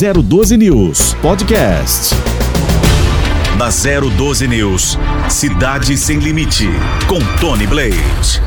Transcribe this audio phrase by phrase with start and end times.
[0.00, 2.14] 012 News Podcast.
[3.58, 6.66] Na 012 News, Cidade Sem Limite,
[7.06, 8.40] com Tony Blade.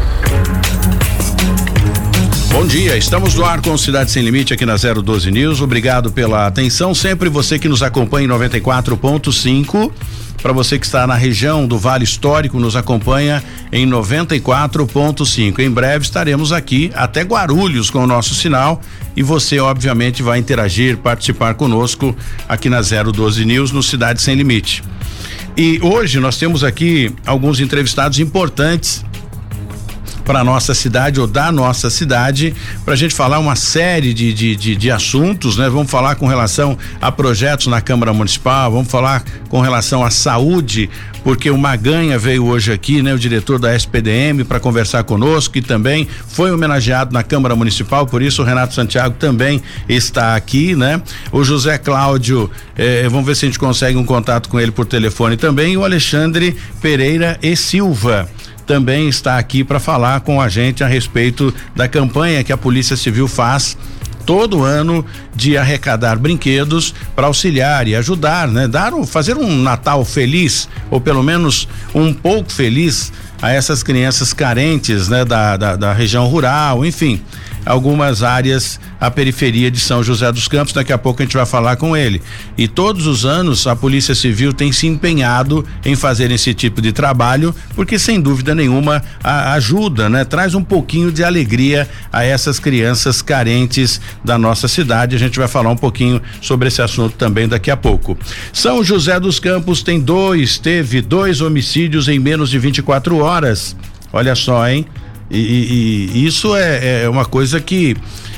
[2.52, 5.62] Bom dia, estamos no ar com Cidade Sem Limite aqui na 012 News.
[5.62, 6.96] Obrigado pela atenção.
[6.96, 9.92] Sempre você que nos acompanha em 94.5.
[10.44, 13.42] Para você que está na região do Vale Histórico, nos acompanha
[13.72, 15.60] em 94.5.
[15.60, 18.82] Em breve estaremos aqui até Guarulhos com o nosso sinal
[19.16, 22.14] e você, obviamente, vai interagir, participar conosco
[22.48, 24.84] aqui na 012 News no Cidade Sem Limite.
[25.56, 29.02] E hoje nós temos aqui alguns entrevistados importantes
[30.26, 34.56] para nossa cidade ou da nossa cidade para a gente falar uma série de, de,
[34.56, 35.70] de, de, assuntos, né?
[35.70, 40.90] Vamos falar com relação a projetos na Câmara Municipal, vamos falar com relação à saúde,
[41.24, 43.14] porque o Maganha veio hoje aqui, né?
[43.14, 48.22] O diretor da SPDM para conversar conosco e também foi homenageado na Câmara Municipal, por
[48.22, 51.02] isso o Renato Santiago também está aqui, né?
[51.32, 54.86] O José Cláudio, eh, vamos ver se a gente consegue um contato com ele por
[54.86, 58.30] telefone também, e o Alexandre Pereira e Silva
[58.66, 62.96] também está aqui para falar com a gente a respeito da campanha que a Polícia
[62.96, 63.78] Civil faz
[64.26, 68.68] todo ano de arrecadar brinquedos para auxiliar e ajudar, né?
[68.68, 74.34] Dar um, fazer um Natal feliz ou pelo menos um pouco feliz a essas crianças
[74.34, 75.26] carentes, né?
[75.26, 77.22] Da, da, da região rural, enfim
[77.66, 80.74] algumas áreas à periferia de São José dos Campos.
[80.74, 82.22] Daqui a pouco a gente vai falar com ele.
[82.58, 86.92] E todos os anos a Polícia Civil tem se empenhado em fazer esse tipo de
[86.92, 90.26] trabalho, porque sem dúvida nenhuma a, ajuda, né?
[90.26, 95.16] Traz um pouquinho de alegria a essas crianças carentes da nossa cidade.
[95.16, 98.18] A gente vai falar um pouquinho sobre esse assunto também daqui a pouco.
[98.52, 103.76] São José dos Campos tem dois, teve dois homicídios em menos de 24 horas.
[104.12, 104.86] Olha só, hein?
[105.34, 107.98] E, e, e isso é, é, uma coisa que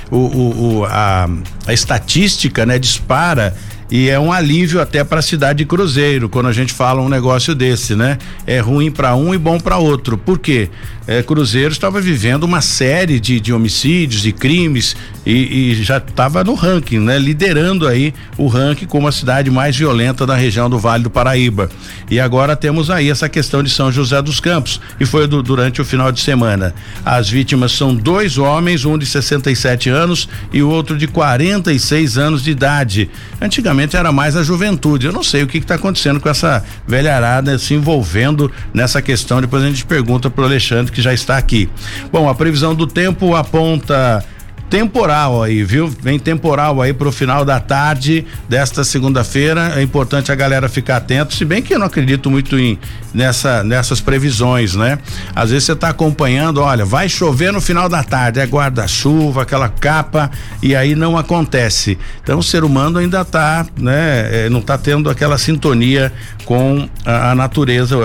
[0.10, 1.28] o, o, o a,
[1.68, 3.54] a estatística né, dispara
[3.90, 7.10] e é um alívio até para a cidade de Cruzeiro quando a gente fala um
[7.10, 8.18] negócio desse, né?
[8.48, 10.18] É ruim para um e bom para outro.
[10.18, 10.70] Por quê?
[11.08, 14.96] É, Cruzeiro estava vivendo uma série de, de homicídios, de crimes
[15.26, 17.20] e, e já estava no ranking, né?
[17.20, 21.70] Liderando aí o ranking como a cidade mais violenta da região do Vale do Paraíba.
[22.10, 25.82] E agora temos aí essa questão de São José dos Campos e foi do, durante
[25.82, 26.74] o final de semana.
[27.04, 32.44] As vítimas são dois homens, um de 67 anos e o outro de 46 anos
[32.44, 33.10] de idade.
[33.42, 35.08] Antigamente antigamente era mais a juventude.
[35.08, 39.42] Eu não sei o que está acontecendo com essa velharada se envolvendo nessa questão.
[39.42, 41.70] Depois a gente pergunta para o Alexandre que já está aqui.
[42.12, 44.26] Bom, a previsão do tempo aponta
[44.70, 45.88] temporal aí, viu?
[45.88, 49.74] Vem temporal aí pro final da tarde desta segunda-feira.
[49.76, 52.78] É importante a galera ficar atento, se bem que eu não acredito muito em
[53.14, 54.98] nessa nessas previsões, né?
[55.36, 59.70] Às vezes você tá acompanhando, olha, vai chover no final da tarde, é guarda-chuva, aquela
[59.70, 61.98] capa e aí não acontece.
[62.24, 66.12] Então o ser humano ainda tá, né, é, não tá tendo aquela sintonia
[66.46, 67.98] com a, a natureza,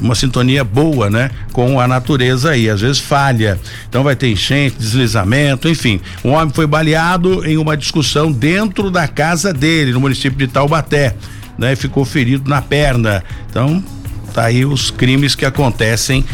[0.00, 3.58] uma sintonia boa, né, com a natureza aí, às vezes falha.
[3.88, 6.00] Então vai ter enchente, deslizamento, enfim.
[6.24, 11.14] Um homem foi baleado em uma discussão dentro da casa dele, no município de Taubaté,
[11.58, 11.74] né?
[11.74, 13.22] Ficou ferido na perna.
[13.50, 13.82] Então,
[14.32, 16.24] tá aí os crimes que acontecem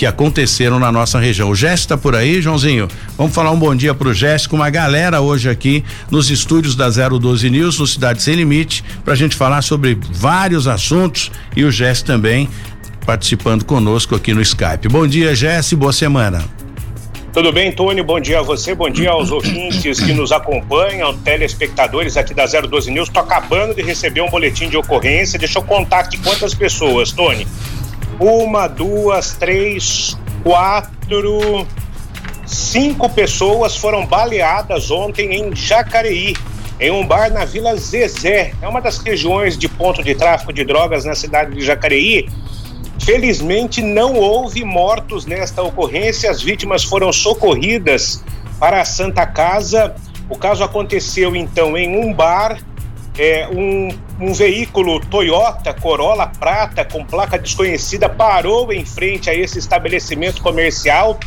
[0.00, 1.50] que aconteceram na nossa região.
[1.50, 2.88] O Jéssico está por aí, Joãozinho?
[3.18, 7.50] Vamos falar um bom dia pro Jéssico, uma galera hoje aqui nos estúdios da 012
[7.50, 12.06] News, no Cidade Sem Limite, para a gente falar sobre vários assuntos e o Jéssico
[12.06, 12.48] também
[13.04, 14.88] participando conosco aqui no Skype.
[14.88, 16.42] Bom dia, Jéssico, boa semana.
[17.30, 18.02] Tudo bem, Tony?
[18.02, 22.90] Bom dia a você, bom dia aos ouvintes que nos acompanham, telespectadores aqui da 012
[22.90, 23.08] News.
[23.08, 25.38] Estou acabando de receber um boletim de ocorrência.
[25.38, 27.46] Deixa eu contar aqui quantas pessoas, Tony.
[28.20, 31.66] Uma, duas, três, quatro,
[32.46, 36.36] cinco pessoas foram baleadas ontem em Jacareí,
[36.78, 38.52] em um bar na Vila Zezé.
[38.60, 42.28] É uma das regiões de ponto de tráfico de drogas na cidade de Jacareí.
[43.00, 46.30] Felizmente, não houve mortos nesta ocorrência.
[46.30, 48.22] As vítimas foram socorridas
[48.58, 49.94] para a Santa Casa.
[50.28, 52.58] O caso aconteceu então em um bar.
[53.18, 53.88] É, um,
[54.20, 61.18] um veículo Toyota Corolla prata com placa desconhecida parou em frente a esse estabelecimento comercial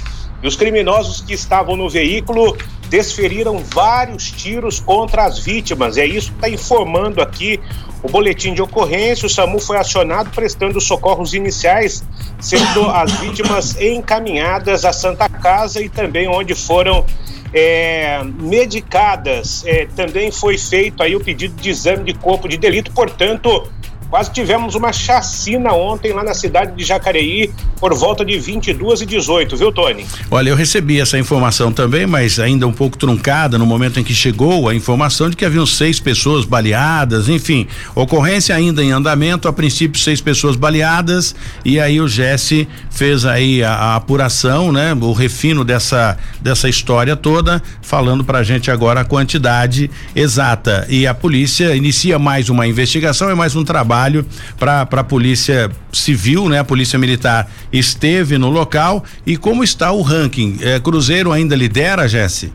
[0.41, 2.55] e os criminosos que estavam no veículo
[2.89, 5.97] desferiram vários tiros contra as vítimas.
[5.97, 7.59] É isso que está informando aqui
[8.03, 9.25] o boletim de ocorrência.
[9.25, 12.03] O SAMU foi acionado prestando socorros iniciais,
[12.39, 17.03] sendo as vítimas encaminhadas à Santa Casa e também onde foram
[17.53, 19.63] é, medicadas.
[19.65, 23.69] É, também foi feito aí o pedido de exame de corpo de delito, portanto,
[24.13, 27.49] Quase tivemos uma chacina ontem lá na cidade de Jacareí
[27.79, 30.05] por volta de 22 e 18, viu, Tony?
[30.29, 34.13] Olha, eu recebi essa informação também, mas ainda um pouco truncada no momento em que
[34.13, 39.51] chegou a informação de que haviam seis pessoas baleadas, enfim, ocorrência ainda em andamento, a
[39.51, 41.35] princípio seis pessoas baleadas
[41.65, 44.93] e aí o Jesse fez aí a, a apuração, né?
[44.93, 51.15] O refino dessa dessa história toda, falando pra gente agora a quantidade exata e a
[51.15, 54.25] polícia inicia mais uma investigação, é mais um trabalho trabalho
[54.59, 56.59] para a polícia civil, né?
[56.59, 60.57] A polícia militar esteve no local e como está o ranking?
[60.61, 62.51] É, Cruzeiro ainda lidera, Jesse?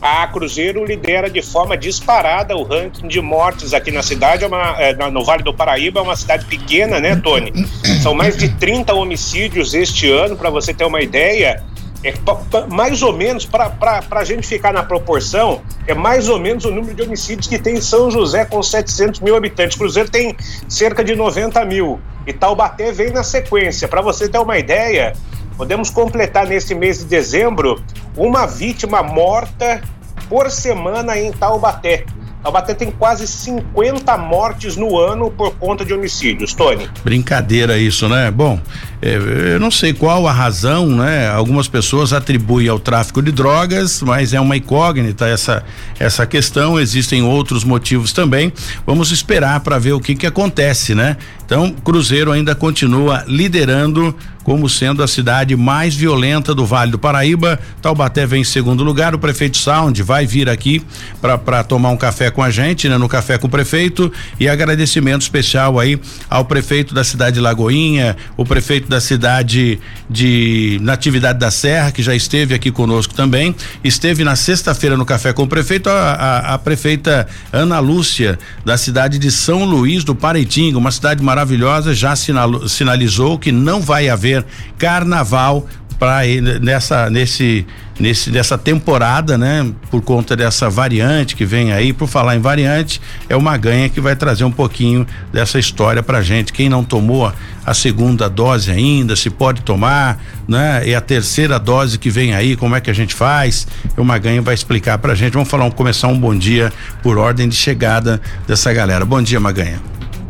[0.00, 4.76] A Cruzeiro lidera de forma disparada o ranking de mortes aqui na cidade, é uma,
[4.78, 7.50] é, no Vale do Paraíba, é uma cidade pequena, né, Tony?
[8.02, 11.62] São mais de 30 homicídios este ano, para você ter uma ideia.
[12.04, 12.12] É,
[12.68, 16.94] mais ou menos, para a gente ficar na proporção, é mais ou menos o número
[16.94, 19.76] de homicídios que tem São José com 700 mil habitantes.
[19.76, 20.36] Cruzeiro tem
[20.68, 21.98] cerca de 90 mil.
[22.26, 23.88] E Taubaté vem na sequência.
[23.88, 25.14] Para você ter uma ideia,
[25.56, 27.82] podemos completar nesse mês de dezembro
[28.14, 29.80] uma vítima morta
[30.28, 32.04] por semana em Taubaté.
[32.44, 36.86] Taubaté tem quase 50 mortes no ano por conta de homicídios, Tony.
[37.02, 38.30] Brincadeira isso, né?
[38.30, 38.60] Bom,
[39.04, 41.28] eu não sei qual a razão, né?
[41.28, 45.62] Algumas pessoas atribuem ao tráfico de drogas, mas é uma incógnita essa
[45.98, 46.80] essa questão.
[46.80, 48.50] Existem outros motivos também.
[48.86, 51.18] Vamos esperar para ver o que que acontece, né?
[51.44, 57.58] Então, Cruzeiro ainda continua liderando como sendo a cidade mais violenta do Vale do Paraíba.
[57.80, 59.14] Taubaté vem em segundo lugar.
[59.14, 60.82] O prefeito Sound vai vir aqui
[61.20, 62.98] para tomar um café com a gente, né?
[62.98, 65.98] No café com o prefeito e agradecimento especial aí
[66.28, 72.00] ao prefeito da cidade de Lagoinha, o prefeito da cidade de Natividade da Serra, que
[72.00, 73.54] já esteve aqui conosco também.
[73.82, 78.78] Esteve na sexta-feira no café com o prefeito a, a, a prefeita Ana Lúcia da
[78.78, 84.44] cidade de São Luís do Pareitinga, uma cidade maravilhosa já sinalizou que não vai haver
[84.78, 85.66] carnaval
[85.98, 86.20] para
[86.60, 87.66] nessa nesse
[87.98, 89.72] nesse nessa temporada, né?
[89.90, 94.00] Por conta dessa variante que vem aí, por falar em variante, é uma ganha que
[94.00, 96.52] vai trazer um pouquinho dessa história pra gente.
[96.52, 97.32] Quem não tomou
[97.64, 100.86] a segunda dose ainda, se pode tomar, né?
[100.86, 103.66] E a terceira dose que vem aí, como é que a gente faz?
[103.96, 105.34] É uma ganha vai explicar pra gente.
[105.34, 109.04] Vamos falar, um, começar um bom dia por ordem de chegada dessa galera.
[109.04, 109.80] Bom dia, Maganha.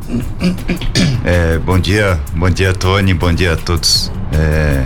[1.26, 4.84] É, bom dia, bom dia Tony, bom dia a todos é,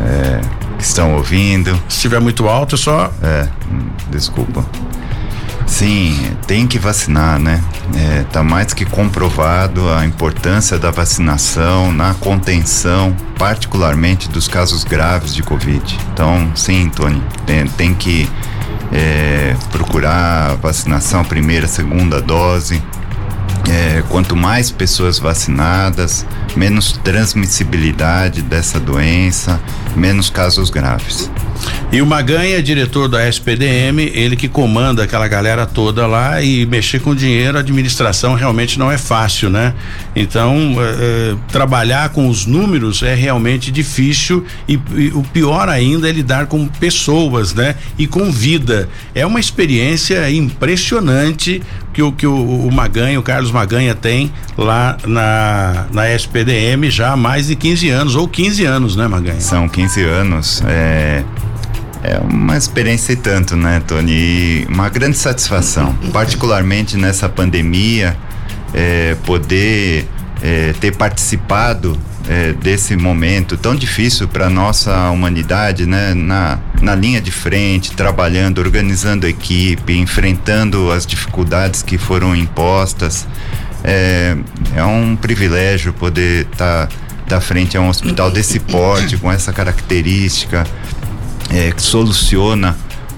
[0.00, 0.40] é,
[0.80, 1.74] que estão ouvindo.
[1.88, 3.12] Se estiver muito alto, só.
[3.22, 3.48] É,
[4.10, 4.64] desculpa.
[5.66, 7.62] Sim, tem que vacinar, né?
[7.94, 15.32] É, tá mais que comprovado a importância da vacinação na contenção, particularmente dos casos graves
[15.32, 15.98] de Covid.
[16.12, 18.28] Então, sim, Tony, tem, tem que
[18.92, 22.82] é, procurar vacinação, primeira, segunda dose
[23.68, 26.26] é, quanto mais pessoas vacinadas,
[26.56, 29.60] menos transmissibilidade dessa doença,
[29.96, 31.30] menos casos graves.
[31.92, 37.00] E o Maganha, diretor da SPDM, ele que comanda aquela galera toda lá e mexer
[37.00, 39.74] com dinheiro, administração realmente não é fácil, né?
[40.14, 46.08] Então, é, é, trabalhar com os números é realmente difícil e, e, o pior ainda
[46.08, 47.74] é lidar com pessoas, né?
[47.98, 48.88] E com vida.
[49.12, 51.60] É uma experiência impressionante
[51.92, 57.12] que o que o, o Maganha, o Carlos Maganha tem lá na na SPDM já
[57.12, 59.40] há mais de 15 anos ou 15 anos, né, Maganha?
[59.40, 60.62] São 15 anos.
[60.66, 61.24] É
[62.02, 64.64] é uma experiência e tanto, né, Tony?
[64.68, 68.16] Uma grande satisfação, particularmente nessa pandemia,
[68.72, 70.08] é, poder
[70.42, 71.98] é, ter participado
[72.28, 76.14] é, desse momento tão difícil para nossa humanidade, né?
[76.14, 83.26] Na, na linha de frente, trabalhando, organizando equipe, enfrentando as dificuldades que foram impostas.
[83.82, 84.36] É,
[84.76, 86.94] é um privilégio poder estar tá,
[87.28, 90.66] tá frente a um hospital desse porte, com essa característica
[91.50, 92.76] é, que soluciona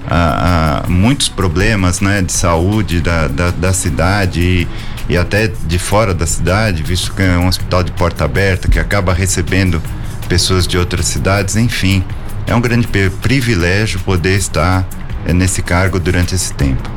[0.08, 4.68] a, a, muitos problemas né, de saúde da, da, da cidade e,
[5.08, 8.78] e, até de fora da cidade, visto que é um hospital de porta aberta que
[8.78, 9.82] acaba recebendo
[10.28, 12.04] pessoas de outras cidades, enfim.
[12.46, 12.88] É um grande
[13.20, 14.86] privilégio poder estar
[15.24, 16.90] é, nesse cargo durante esse tempo.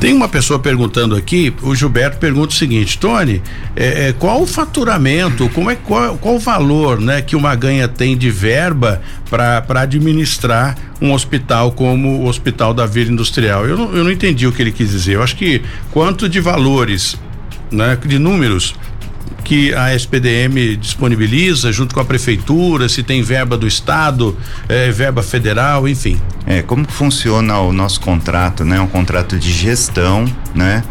[0.00, 3.42] Tem uma pessoa perguntando aqui, o Gilberto pergunta o seguinte, Tony,
[3.74, 7.86] é, é, qual o faturamento, como é qual, qual o valor, né, que uma ganha
[7.86, 13.66] tem de verba para administrar um hospital como o Hospital da Vila Industrial?
[13.66, 15.16] Eu eu não entendi o que ele quis dizer.
[15.16, 17.16] Eu acho que quanto de valores,
[17.70, 18.74] né, de números
[19.46, 24.36] que a SPDM disponibiliza junto com a prefeitura, se tem verba do estado,
[24.68, 26.20] é, verba federal, enfim.
[26.44, 28.80] É, como funciona o nosso contrato, né?
[28.80, 30.82] Um contrato de gestão, né?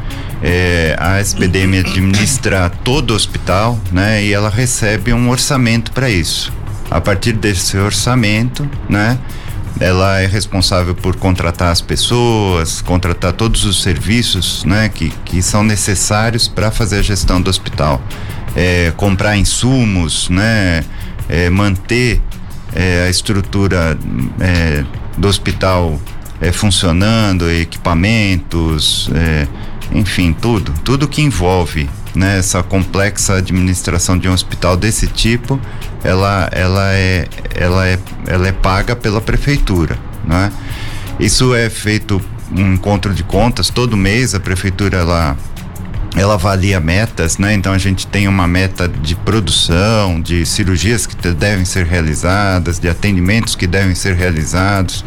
[0.41, 4.23] É, a SPDM administra todo o hospital, né?
[4.23, 6.53] E ela recebe um orçamento para isso.
[6.89, 9.17] A partir desse orçamento, né?
[9.79, 14.89] Ela é responsável por contratar as pessoas, contratar todos os serviços, né?
[14.89, 18.01] Que, que são necessários para fazer a gestão do hospital.
[18.55, 20.83] É, comprar insumos, né?
[21.27, 22.21] É, manter
[22.73, 23.97] é, a estrutura
[24.39, 24.85] é,
[25.17, 25.99] do hospital
[26.41, 29.47] é, funcionando, equipamentos, é,
[29.93, 35.59] enfim, tudo, tudo que envolve né, essa complexa administração de um hospital desse tipo,
[36.05, 40.51] ela, ela, é, ela, é, ela é paga pela prefeitura, né?
[41.19, 42.21] Isso é feito
[42.51, 45.35] um encontro de contas todo mês, a prefeitura ela
[46.15, 47.53] ela avalia metas, né?
[47.53, 52.87] Então a gente tem uma meta de produção, de cirurgias que devem ser realizadas, de
[52.87, 55.03] atendimentos que devem ser realizados.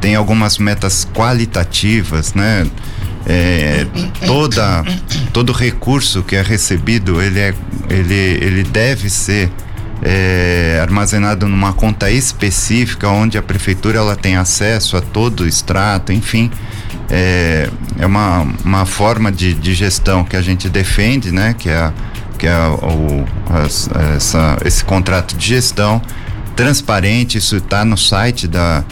[0.00, 2.66] Tem algumas metas qualitativas, né?
[3.26, 3.86] É,
[4.26, 4.82] toda
[5.34, 7.54] todo recurso que é recebido ele é
[7.90, 9.50] ele ele deve ser
[10.02, 16.12] é, armazenado numa conta específica onde a prefeitura ela tem acesso a todo o extrato,
[16.12, 16.50] enfim,
[17.10, 21.54] é, é uma, uma forma de, de gestão que a gente defende, né?
[21.58, 21.92] Que é,
[22.38, 26.00] que é o, as, essa, esse contrato de gestão
[26.54, 28.84] transparente, isso está no site da,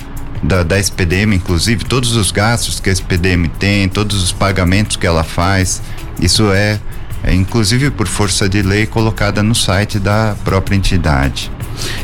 [0.42, 5.06] da, da SPDM, inclusive todos os gastos que a SPDM tem, todos os pagamentos que
[5.06, 5.82] ela faz,
[6.20, 6.80] isso é,
[7.28, 11.50] inclusive por força de lei colocada no site da própria entidade.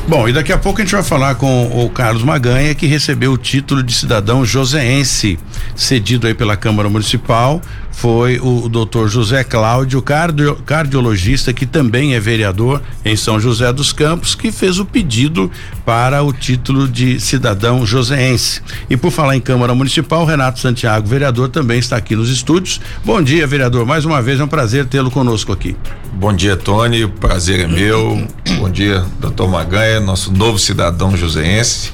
[0.08, 3.32] Bom, e daqui a pouco a gente vai falar com o Carlos Maganha, que recebeu
[3.32, 5.38] o título de cidadão joseense,
[5.76, 7.62] cedido aí pela Câmara Municipal.
[7.92, 13.92] Foi o, doutor José Cláudio, cardio, cardiologista, que também é vereador em São José dos
[13.92, 15.50] Campos, que fez o pedido
[15.84, 18.60] para o título de cidadão joseense.
[18.88, 22.80] E por falar em Câmara Municipal, Renato Santiago, vereador, também está aqui nos estúdios.
[23.04, 23.86] Bom dia, vereador.
[23.86, 25.76] Mais uma vez é um prazer tê-lo conosco aqui.
[26.14, 27.06] Bom dia, Tony.
[27.06, 28.26] Prazer é meu.
[28.58, 31.92] Bom dia, doutor Maganha, nosso novo cidadão joseense.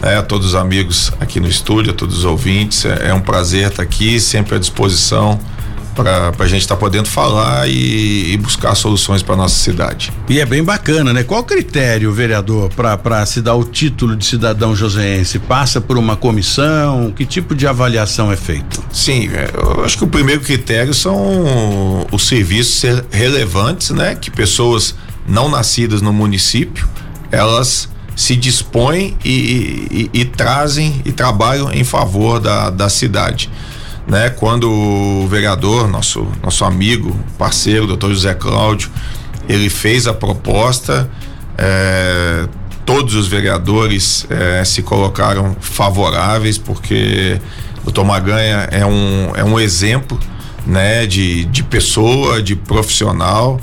[0.00, 2.84] É, a todos os amigos aqui no estúdio, a todos os ouvintes.
[2.84, 5.40] É, é um prazer estar aqui, sempre à disposição
[6.02, 10.12] para a gente estar tá podendo falar e, e buscar soluções para nossa cidade.
[10.28, 11.24] E é bem bacana, né?
[11.24, 15.40] Qual o critério, vereador, para se dar o título de cidadão joseense?
[15.40, 17.10] Passa por uma comissão?
[17.10, 18.82] Que tipo de avaliação é feito?
[18.92, 24.14] Sim, é, eu acho que o primeiro critério são os serviços relevantes, né?
[24.14, 24.94] Que pessoas
[25.26, 26.88] não nascidas no município,
[27.30, 33.48] elas se dispõem e, e, e, trazem e trabalham em favor da, da cidade.
[34.08, 34.28] Né?
[34.30, 38.90] Quando o vereador, nosso, nosso amigo, parceiro, doutor José Cláudio,
[39.48, 41.08] ele fez a proposta,
[41.56, 42.48] é,
[42.84, 47.40] todos os vereadores é, se colocaram favoráveis, porque
[47.82, 50.18] o doutor Maganha é um, é um exemplo
[50.66, 53.60] né, de, de pessoa, de profissional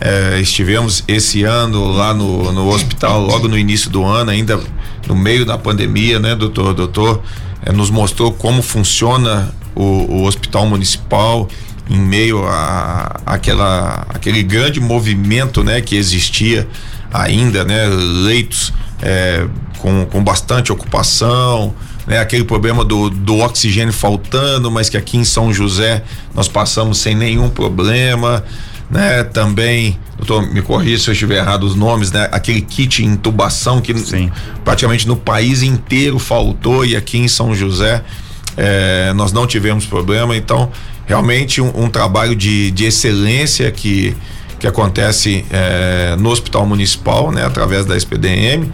[0.00, 4.58] é, estivemos esse ano lá no, no hospital, logo no início do ano, ainda
[5.06, 6.72] no meio da pandemia, né, doutor?
[6.72, 7.22] Doutor
[7.64, 11.48] é, nos mostrou como funciona o, o hospital municipal
[11.88, 16.66] em meio a, a, aquela aquele grande movimento, né, que existia
[17.12, 19.46] ainda, né, leitos é,
[19.78, 21.74] com, com bastante ocupação,
[22.06, 26.04] né, aquele problema do, do oxigênio faltando, mas que aqui em São José
[26.34, 28.42] nós passamos sem nenhum problema
[28.90, 29.22] né?
[29.22, 32.28] Também, doutor, me corrija se eu estiver errado os nomes, né?
[32.32, 34.30] Aquele kit intubação que Sim.
[34.64, 38.02] praticamente no país inteiro faltou e aqui em São José
[38.56, 40.70] é, nós não tivemos problema, então
[41.06, 44.16] realmente um, um trabalho de, de excelência que
[44.58, 48.70] que acontece é, no Hospital Municipal, né, através da SPDM,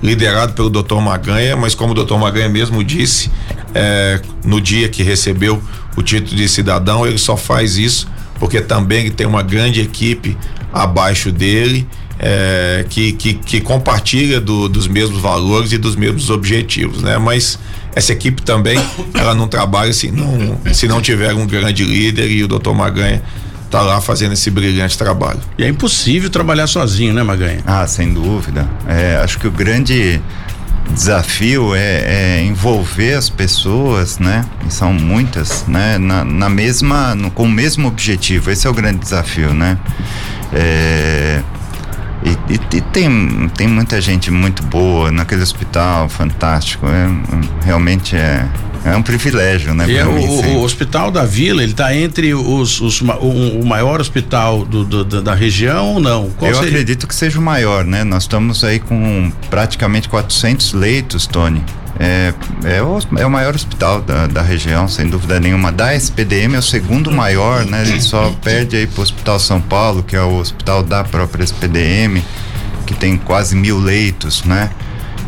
[0.00, 1.00] liderado pelo Dr.
[1.00, 2.14] Maganha, mas como o Dr.
[2.14, 3.28] Maganha mesmo disse,
[3.74, 5.60] é, no dia que recebeu
[5.96, 8.06] o título de cidadão, ele só faz isso
[8.44, 10.36] porque também tem uma grande equipe
[10.70, 17.02] abaixo dele é, que, que, que, compartilha do, dos mesmos valores e dos mesmos objetivos,
[17.02, 17.16] né?
[17.16, 17.58] Mas
[17.96, 18.78] essa equipe também
[19.16, 23.22] ela não trabalha se não se não tiver um grande líder e o doutor Maganha
[23.70, 25.40] tá lá fazendo esse brilhante trabalho.
[25.56, 27.62] E é impossível trabalhar sozinho, né, Maganha?
[27.64, 28.68] Ah, sem dúvida.
[28.86, 30.20] É, acho que o grande
[30.92, 34.44] desafio é, é, envolver as pessoas, né?
[34.66, 35.98] E são muitas, né?
[35.98, 38.50] Na, na mesma, no, com o mesmo objetivo.
[38.50, 39.78] Esse é o grande desafio, né?
[40.52, 41.42] É,
[42.24, 46.86] e, e, e, tem, tem muita gente muito boa naquele hospital, fantástico.
[46.86, 48.46] É, realmente é,
[48.84, 49.90] é um privilégio, né?
[49.90, 54.64] É o, o, Hospital da Vila, ele está entre os, os o, o, maior hospital
[54.64, 56.28] do, do, da região ou não?
[56.30, 56.70] Qual Eu seria?
[56.70, 58.04] acredito que seja o maior, né?
[58.04, 61.62] Nós estamos aí com praticamente 400 leitos, Tony.
[61.98, 65.72] É, é, o, é o maior hospital da, da região, sem dúvida nenhuma.
[65.72, 67.82] Da SPDM é o segundo maior, né?
[67.86, 71.44] Ele só perde aí para o Hospital São Paulo, que é o hospital da própria
[71.44, 72.22] SPDM,
[72.84, 74.70] que tem quase mil leitos, né?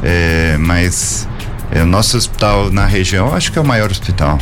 [0.03, 1.27] É, mas
[1.71, 4.39] é, o nosso hospital na região, acho que é o maior hospital.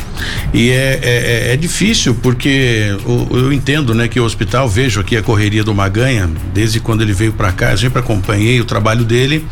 [0.53, 5.17] E é, é, é difícil, porque o, eu entendo, né, que o hospital, vejo aqui
[5.17, 9.03] a correria do Maganha, desde quando ele veio para cá, eu sempre acompanhei o trabalho
[9.03, 9.45] dele.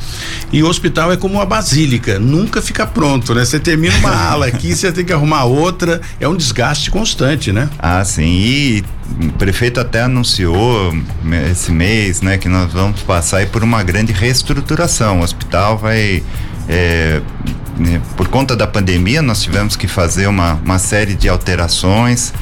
[0.52, 3.44] E o hospital é como uma basílica, nunca fica pronto, né?
[3.44, 7.70] Você termina uma ala aqui, você tem que arrumar outra, é um desgaste constante, né?
[7.80, 8.24] Ah, sim.
[8.24, 8.84] E
[9.22, 10.96] o prefeito até anunciou
[11.52, 15.20] esse mês, né, que nós vamos passar por uma grande reestruturação.
[15.20, 16.24] O hospital vai
[16.68, 17.22] é,
[17.78, 22.34] né, por conta da pandemia, nós tivemos que fazer uma, uma série de alterações.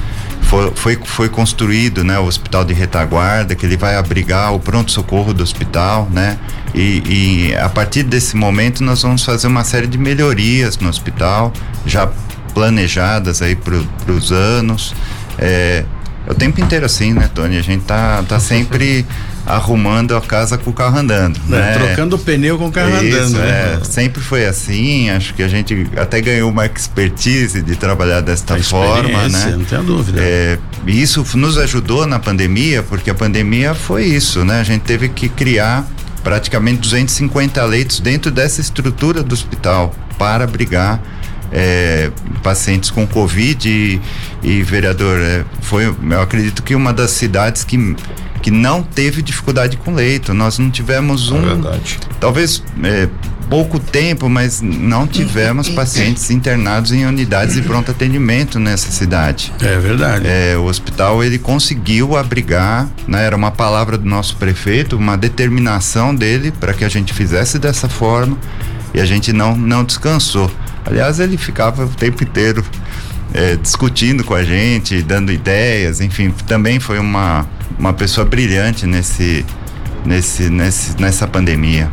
[0.42, 5.34] Foi, foi, foi construído né, o hospital de retaguarda, que ele vai abrigar o pronto-socorro
[5.34, 6.38] do hospital, né?
[6.74, 11.54] E, e, a partir desse momento nós vamos fazer uma série de melhorias no hospital,
[11.86, 12.10] já
[12.54, 14.96] planejadas aí para os anos.
[15.38, 15.86] É,
[16.28, 17.58] é o tempo inteiro assim, né, Tony?
[17.58, 19.06] A gente tá, tá sempre
[19.46, 21.40] arrumando a casa com o carro andando.
[21.50, 21.74] É, né?
[21.74, 23.40] Trocando o pneu com o carro Isso, andando.
[23.40, 23.80] Né?
[23.82, 28.62] É, sempre foi assim, acho que a gente até ganhou uma expertise de trabalhar desta
[28.62, 29.56] forma, né?
[29.58, 30.22] Não tenho dúvida.
[30.22, 34.60] É, isso nos ajudou na pandemia, porque a pandemia foi isso, né?
[34.60, 35.88] A gente teve que criar
[36.24, 41.02] praticamente 250 leitos dentro dessa estrutura do hospital para abrigar
[41.52, 44.00] é, pacientes com Covid e,
[44.42, 47.96] e vereador, é, foi, eu acredito que uma das cidades que
[48.42, 50.34] que não teve dificuldade com leito.
[50.34, 51.38] Nós não tivemos é um.
[51.38, 52.00] É verdade.
[52.20, 53.08] Talvez é,
[53.52, 59.52] pouco tempo, mas não tivemos pacientes internados em unidades de pronto atendimento nessa cidade.
[59.62, 60.26] É verdade.
[60.26, 66.16] É, o hospital ele conseguiu abrigar, né, era uma palavra do nosso prefeito, uma determinação
[66.16, 68.38] dele para que a gente fizesse dessa forma
[68.94, 70.50] e a gente não não descansou.
[70.86, 72.64] Aliás, ele ficava o tempo inteiro
[73.34, 77.48] é, discutindo com a gente, dando ideias, enfim, também foi uma
[77.82, 79.44] uma pessoa brilhante nesse,
[80.06, 81.90] nesse, nesse, nessa pandemia.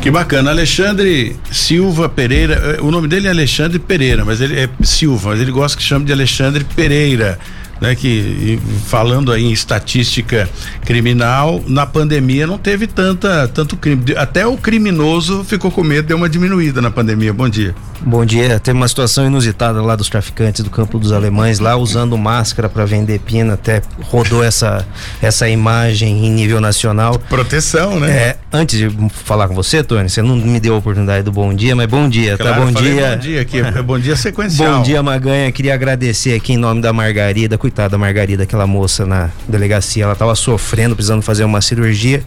[0.00, 0.50] Que bacana.
[0.50, 5.40] Alexandre Silva Pereira, eh, o nome dele é Alexandre Pereira, mas ele é Silva, mas
[5.40, 7.38] ele gosta que chame de Alexandre Pereira
[7.80, 10.48] né, que falando aí em estatística
[10.84, 14.02] criminal, na pandemia não teve tanta tanto crime.
[14.16, 17.32] Até o criminoso ficou com medo, deu uma diminuída na pandemia.
[17.32, 17.74] Bom dia.
[18.00, 18.60] Bom dia.
[18.60, 22.84] Teve uma situação inusitada lá dos traficantes do Campo dos Alemães, lá usando máscara para
[22.84, 24.86] vender pina, até rodou essa
[25.20, 27.18] essa imagem em nível nacional.
[27.18, 28.10] Proteção, né?
[28.10, 31.52] É, antes de falar com você, Tony, você não me deu a oportunidade do bom
[31.52, 32.44] dia, mas bom dia, tá?
[32.44, 32.66] claro, tá?
[32.66, 33.10] Bom dia.
[33.10, 34.78] Bom dia aqui, é bom dia sequencial.
[34.78, 35.50] Bom dia, Maganha.
[35.50, 40.14] Queria agradecer aqui em nome da Margarida coitada da Margarida, aquela moça na delegacia, ela
[40.14, 42.22] estava sofrendo, precisando fazer uma cirurgia.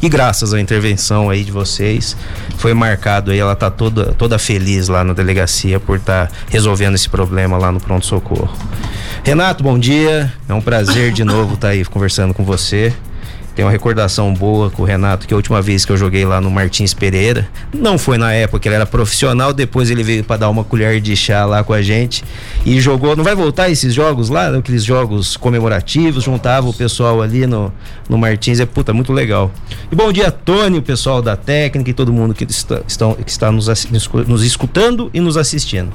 [0.00, 2.16] E graças à intervenção aí de vocês,
[2.56, 6.94] foi marcado aí, ela tá toda, toda feliz lá na delegacia por estar tá resolvendo
[6.94, 8.52] esse problema lá no pronto-socorro.
[9.22, 10.32] Renato, bom dia.
[10.48, 12.92] É um prazer de novo estar tá aí conversando com você.
[13.54, 16.40] Tem uma recordação boa com o Renato, que a última vez que eu joguei lá
[16.40, 20.38] no Martins Pereira, não foi na época que ele era profissional, depois ele veio para
[20.38, 22.24] dar uma colher de chá lá com a gente
[22.66, 23.14] e jogou.
[23.14, 27.72] Não vai voltar esses jogos lá, aqueles jogos comemorativos, juntava o pessoal ali no,
[28.08, 29.52] no Martins, é puta, muito legal.
[29.90, 33.30] E bom dia, Tony, o pessoal da técnica e todo mundo que está, estão, que
[33.30, 33.68] está nos,
[34.26, 35.92] nos escutando e nos assistindo.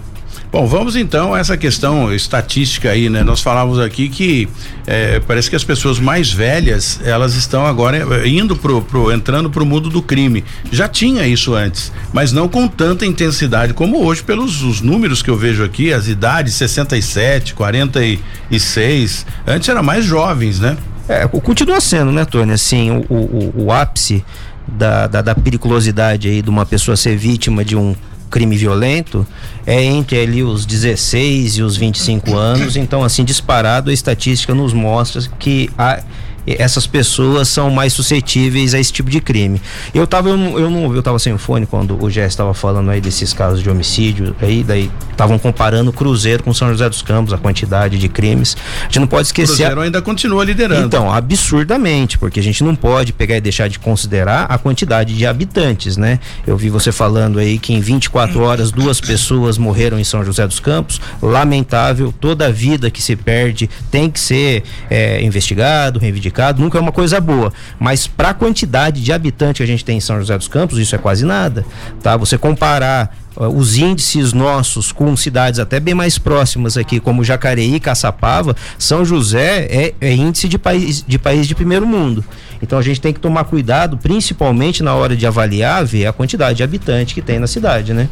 [0.52, 3.24] Bom, vamos então a essa questão estatística aí, né?
[3.24, 4.50] Nós falávamos aqui que
[4.88, 9.48] é, parece que as pessoas mais velhas elas estão agora é, indo pro, pro entrando
[9.52, 10.44] pro mundo do crime.
[10.72, 15.30] Já tinha isso antes, mas não com tanta intensidade como hoje pelos os números que
[15.30, 19.28] eu vejo aqui, as idades 67, 46.
[19.46, 20.76] Antes era mais jovens, né?
[21.08, 22.54] É, continua sendo, né, Tony?
[22.54, 24.26] Assim, o, o, o ápice
[24.68, 27.96] da, da, da periculosidade aí de uma pessoa ser vítima de um
[28.30, 29.26] crime violento
[29.66, 32.76] é entre ali os 16 e os 25 anos.
[32.76, 36.02] Então, assim, disparado, a estatística nos mostra que há
[36.48, 39.62] essas pessoas são mais suscetíveis a esse tipo de crime.
[39.94, 42.90] Eu tava, eu não, eu, não, eu tava sem fone quando o Jess estava falando
[42.90, 47.34] aí desses casos de homicídio, aí daí estavam comparando Cruzeiro com São José dos Campos,
[47.34, 48.56] a quantidade de crimes.
[48.82, 49.56] A gente não pode esquecer.
[49.56, 50.86] Cruzeiro ainda continua liderando.
[50.86, 55.26] Então, absurdamente, porque a gente não pode pegar e deixar de considerar a quantidade de
[55.26, 56.20] habitantes, né?
[56.48, 60.48] Eu vi você falando aí que em 24 horas duas pessoas morreram em São José
[60.48, 61.02] dos Campos.
[61.22, 66.78] Lamentável, toda a vida que se perde tem que ser é, investigado, reivindicado prejudicado, nunca
[66.78, 67.52] é uma coisa boa.
[67.80, 70.78] Mas para a quantidade de habitantes que a gente tem em São José dos Campos,
[70.78, 71.66] isso é quase nada.
[72.02, 72.16] Tá?
[72.16, 77.76] Você comparar uh, os índices nossos com cidades até bem mais próximas aqui, como Jacareí
[77.76, 82.24] e Caçapava, São José é, é índice de país, de país de primeiro mundo.
[82.62, 86.58] Então a gente tem que tomar cuidado, principalmente na hora de avaliar, ver a quantidade
[86.58, 88.10] de habitante que tem na cidade, né?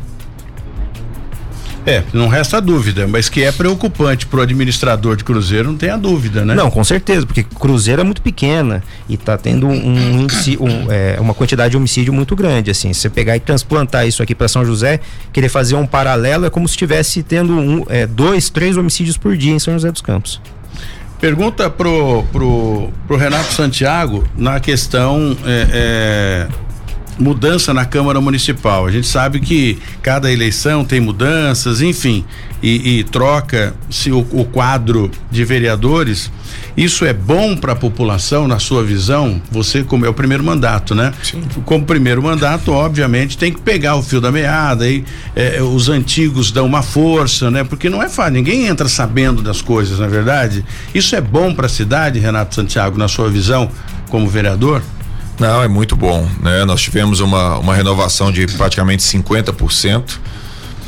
[1.88, 5.90] É, não resta dúvida, mas que é preocupante para o administrador de Cruzeiro, não tem
[5.90, 6.54] a dúvida, né?
[6.54, 11.16] Não, com certeza, porque Cruzeiro é muito pequena e está tendo um, índice, um, é,
[11.18, 12.92] uma quantidade de homicídio muito grande, assim.
[12.92, 15.00] Se você pegar e transplantar isso aqui para São José,
[15.32, 19.38] querer fazer um paralelo é como se estivesse tendo um, é, dois, três homicídios por
[19.38, 20.42] dia em São José dos Campos.
[21.22, 26.67] Pergunta pro, pro, pro Renato Santiago na questão é, é
[27.20, 28.86] mudança na Câmara Municipal.
[28.86, 32.24] A gente sabe que cada eleição tem mudanças, enfim,
[32.62, 36.32] e, e troca se o, o, quadro de vereadores.
[36.76, 39.42] Isso é bom para a população, na sua visão?
[39.52, 41.14] Você, como é o primeiro mandato, né?
[41.24, 41.42] Sim.
[41.66, 45.04] Como primeiro mandato, obviamente, tem que pegar o fio da meada e
[45.36, 47.64] é, os antigos dão uma força, né?
[47.64, 50.66] Porque não é fácil, ninguém entra sabendo das coisas, na é verdade.
[50.94, 53.70] Isso é bom para a cidade, Renato Santiago, na sua visão,
[54.10, 54.82] como vereador?
[55.40, 56.66] Não, é muito bom, né?
[56.66, 60.20] Nós tivemos uma, uma renovação de praticamente 50%,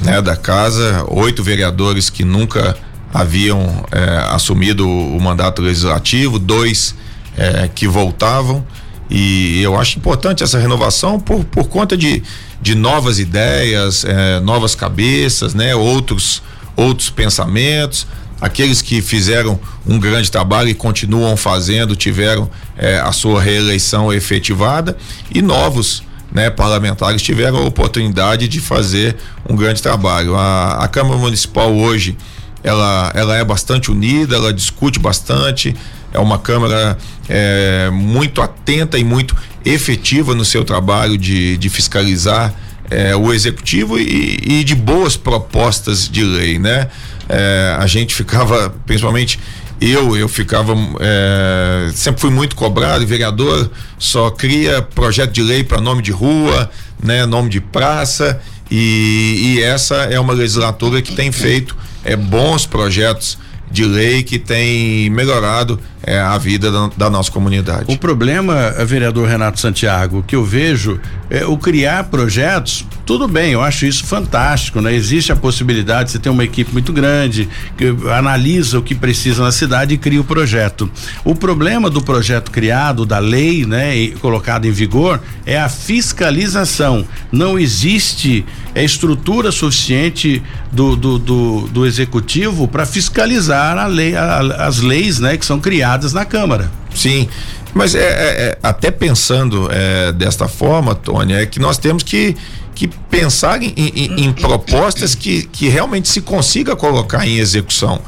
[0.02, 2.76] né, da casa, oito vereadores que nunca
[3.14, 6.96] haviam é, assumido o mandato legislativo, dois
[7.38, 8.66] é, que voltavam
[9.10, 12.22] e eu acho importante essa renovação por, por conta de,
[12.62, 15.76] de novas ideias, é, novas cabeças, né?
[15.76, 16.44] Outros
[16.76, 18.08] outros pensamentos,
[18.40, 24.98] aqueles que fizeram um grande trabalho e continuam fazendo, tiveram eh, a sua reeleição efetivada
[25.34, 29.16] e novos né, parlamentares tiveram a oportunidade de fazer
[29.48, 30.36] um grande trabalho.
[30.36, 32.16] A, a Câmara Municipal hoje
[32.64, 35.76] ela, ela é bastante unida, ela discute bastante,
[36.14, 36.98] é uma Câmara
[37.28, 42.54] é, muito atenta e muito efetiva no seu trabalho de, de fiscalizar
[42.90, 46.90] é, o executivo e, e, de boas propostas de lei, né?
[47.30, 49.40] É, a gente ficava, principalmente
[49.80, 55.80] eu, eu ficava é, sempre fui muito cobrado, vereador só cria projeto de lei para
[55.80, 56.70] nome de rua,
[57.02, 62.66] né, nome de praça e, e essa é uma legislatura que tem feito é, bons
[62.66, 63.38] projetos
[63.72, 67.86] de lei que tem melhorado é, a vida da, da, nossa comunidade.
[67.88, 73.62] O problema, vereador Renato Santiago, que eu vejo é o criar projetos, tudo bem, eu
[73.64, 74.94] acho isso fantástico, né?
[74.94, 79.42] Existe a possibilidade de você ter uma equipe muito grande, que analisa o que precisa
[79.42, 80.88] na cidade e cria o projeto.
[81.26, 87.04] O problema do projeto criado, da lei, né, e colocado em vigor, é a fiscalização.
[87.32, 88.46] Não existe
[88.76, 95.20] é, estrutura suficiente do, do, do, do executivo para fiscalizar a lei, a, as leis,
[95.20, 96.70] né, que são criadas na Câmara.
[96.94, 97.28] Sim,
[97.74, 102.36] mas é, é, é até pensando é, desta forma, Tony, é que nós temos que,
[102.76, 108.02] que pensar em, em, em propostas que, que realmente se consiga colocar em execução.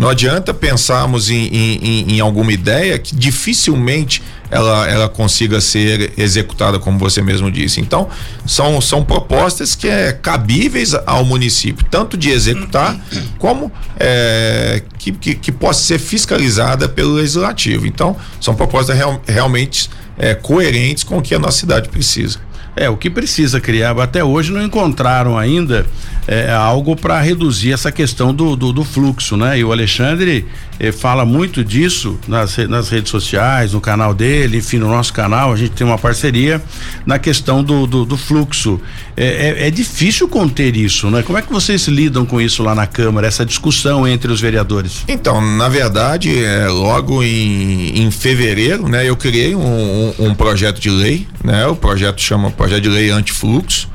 [0.00, 6.78] Não adianta pensarmos em, em, em, alguma ideia que dificilmente ela, ela consiga ser executada,
[6.78, 7.82] como você mesmo disse.
[7.82, 8.08] Então,
[8.46, 12.98] são, são propostas que é cabíveis ao município, tanto de executar
[13.38, 17.86] como é, que, que, que, possa ser fiscalizada pelo legislativo.
[17.86, 22.38] Então, são propostas real, realmente é, coerentes com o que a nossa cidade precisa.
[22.80, 25.84] É, o que precisa criar, até hoje não encontraram ainda
[26.26, 29.58] é, algo para reduzir essa questão do, do, do, fluxo, né?
[29.58, 30.46] E o Alexandre
[30.80, 35.52] eh, fala muito disso nas, nas redes sociais, no canal dele, enfim, no nosso canal,
[35.52, 36.62] a gente tem uma parceria
[37.04, 38.80] na questão do, do, do fluxo.
[39.16, 41.22] É, é, é, difícil conter isso, né?
[41.22, 45.04] Como é que vocês lidam com isso lá na Câmara, essa discussão entre os vereadores?
[45.06, 50.80] Então, na verdade, é, logo em, em fevereiro, né, eu criei um, um, um projeto
[50.80, 51.66] de lei, né?
[51.66, 53.90] O projeto chama Projeto de Lei Antifluxo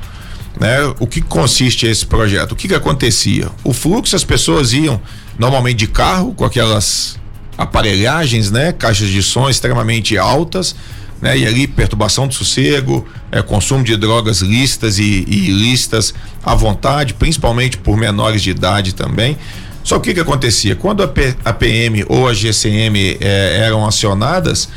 [0.60, 0.78] né?
[1.00, 2.54] O que consiste esse projeto?
[2.54, 3.50] O que, que acontecia?
[3.64, 5.02] O fluxo, as pessoas iam
[5.38, 7.20] normalmente de carro, com aquelas
[7.58, 8.72] aparelhagens, né?
[8.72, 10.76] Caixas de som extremamente altas,
[11.22, 11.38] né?
[11.38, 17.14] E ali perturbação do sossego, é, consumo de drogas lícitas e, e ilícitas à vontade,
[17.14, 19.38] principalmente por menores de idade também.
[19.84, 20.76] Só que o que acontecia?
[20.76, 24.68] Quando a, P, a PM ou a GCM é, eram acionadas,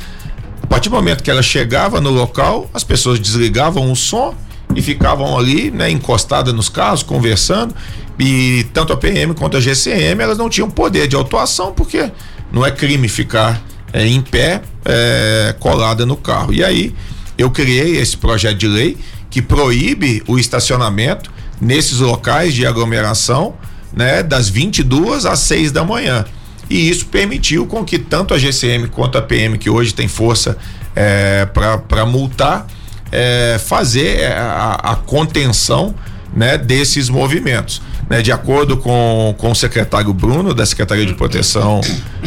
[0.62, 4.34] a partir do momento que ela chegava no local, as pessoas desligavam o som
[4.76, 7.74] e ficavam ali, né, encostadas nos carros, conversando.
[8.18, 12.10] E tanto a PM quanto a GCM, elas não tinham poder de autuação, porque
[12.52, 16.52] não é crime ficar é, em pé é, colada no carro.
[16.52, 16.94] E aí
[17.36, 18.96] eu criei esse projeto de lei
[19.30, 23.54] que proíbe o estacionamento nesses locais de aglomeração,
[23.92, 26.24] né, das 22 às 6 da manhã.
[26.68, 30.56] E isso permitiu com que tanto a GCM quanto a PM, que hoje tem força
[30.94, 32.66] é, para multar,
[33.10, 35.94] é, fazer é, a, a contenção
[36.34, 37.80] né, desses movimentos.
[38.08, 41.82] Né, de acordo com, com o secretário Bruno, da Secretaria de Proteção,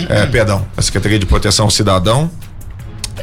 [0.07, 2.29] é, perdão, da Secretaria de Proteção Cidadão,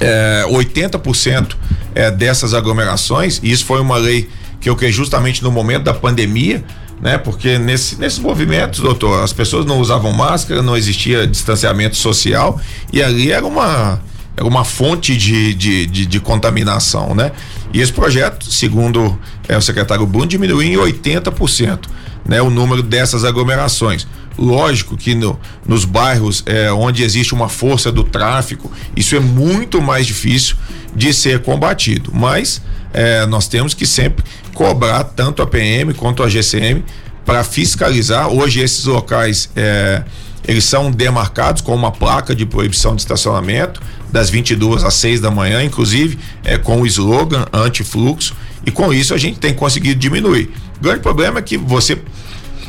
[0.00, 1.54] é, 80%
[1.94, 4.28] é, dessas aglomerações, e isso foi uma lei
[4.60, 6.64] que eu criei justamente no momento da pandemia,
[7.00, 7.16] né?
[7.16, 12.60] Porque nesse, nesses movimentos, doutor, as pessoas não usavam máscara, não existia distanciamento social
[12.92, 14.00] e ali era uma
[14.36, 17.32] era uma fonte de, de, de, de contaminação, né?
[17.72, 19.18] E esse projeto, segundo
[19.48, 21.80] é, o secretário Bruno, diminuiu em 80%,
[22.26, 22.40] né?
[22.40, 24.06] O número dessas aglomerações.
[24.38, 29.82] Lógico que no, nos bairros é, onde existe uma força do tráfico, isso é muito
[29.82, 30.56] mais difícil
[30.94, 32.12] de ser combatido.
[32.14, 36.84] Mas é, nós temos que sempre cobrar tanto a PM quanto a GCM
[37.24, 38.28] para fiscalizar.
[38.28, 40.04] Hoje esses locais é,
[40.46, 45.30] eles são demarcados com uma placa de proibição de estacionamento das 22 às 6 da
[45.30, 48.34] manhã, inclusive é, com o slogan anti-fluxo.
[48.68, 50.50] E com isso a gente tem conseguido diminuir.
[50.76, 51.98] O grande problema é que você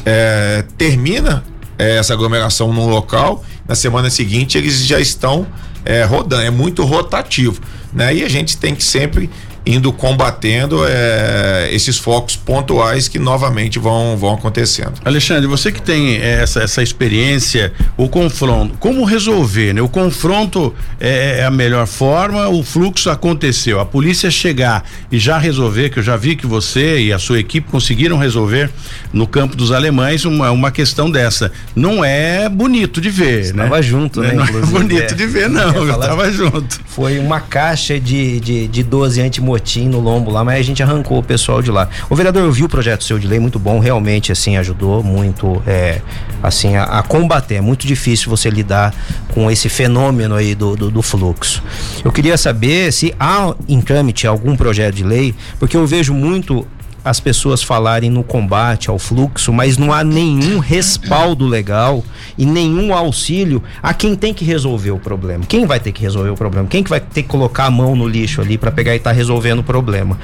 [0.05, 1.43] é, termina
[1.77, 5.45] é, essa aglomeração num local, na semana seguinte eles já estão
[5.83, 7.59] é, rodando, é muito rotativo,
[7.91, 8.15] né?
[8.15, 9.29] E a gente tem que sempre
[9.69, 14.93] indo combatendo é, esses focos pontuais que novamente vão, vão acontecendo.
[15.05, 19.73] Alexandre, você que tem essa, essa experiência, o confronto, como resolver?
[19.73, 19.82] Né?
[19.82, 25.38] O confronto é, é, a melhor forma, o fluxo aconteceu, a polícia chegar e já
[25.38, 28.71] resolver, que eu já vi que você e a sua equipe conseguiram resolver
[29.13, 31.51] no campo dos alemães uma, uma questão dessa.
[31.75, 33.63] Não é bonito de ver, Você né?
[33.63, 34.34] Tava junto, né?
[34.34, 35.15] Não é bonito é.
[35.15, 35.75] de ver, não.
[35.75, 36.79] Eu, eu tava junto.
[36.88, 41.19] Foi uma caixa de, de, de 12 antimortais no lombo lá, mas a gente arrancou
[41.19, 41.89] o pessoal de lá.
[42.10, 45.62] O vereador, eu vi o projeto seu de lei muito bom, realmente, assim, ajudou muito,
[45.65, 46.02] é,
[46.41, 47.56] assim, a, a, combater.
[47.56, 48.93] É muito difícil você lidar
[49.34, 51.63] com esse fenômeno aí do, do, do fluxo.
[52.04, 56.65] Eu queria saber se há em trâmite algum projeto de lei, porque eu vejo muito
[57.03, 62.03] as pessoas falarem no combate ao fluxo, mas não há nenhum respaldo legal
[62.38, 65.45] e nenhum auxílio a quem tem que resolver o problema.
[65.45, 66.67] Quem vai ter que resolver o problema?
[66.67, 69.12] Quem que vai ter que colocar a mão no lixo ali para pegar e estar
[69.12, 70.17] tá resolvendo o problema?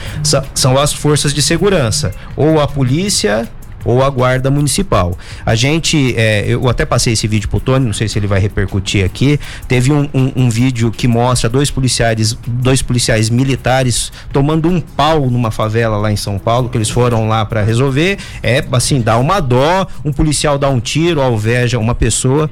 [0.54, 3.50] são as forças de segurança, ou a polícia
[3.86, 5.18] ou a guarda municipal.
[5.46, 8.40] A gente, é, eu até passei esse vídeo pro Tony, não sei se ele vai
[8.40, 9.40] repercutir aqui.
[9.68, 15.30] Teve um, um, um, vídeo que mostra dois policiais, dois policiais militares tomando um pau
[15.30, 18.18] numa favela lá em São Paulo, que eles foram lá para resolver.
[18.42, 22.50] É assim, dá uma dó, um policial dá um tiro, alveja uma pessoa.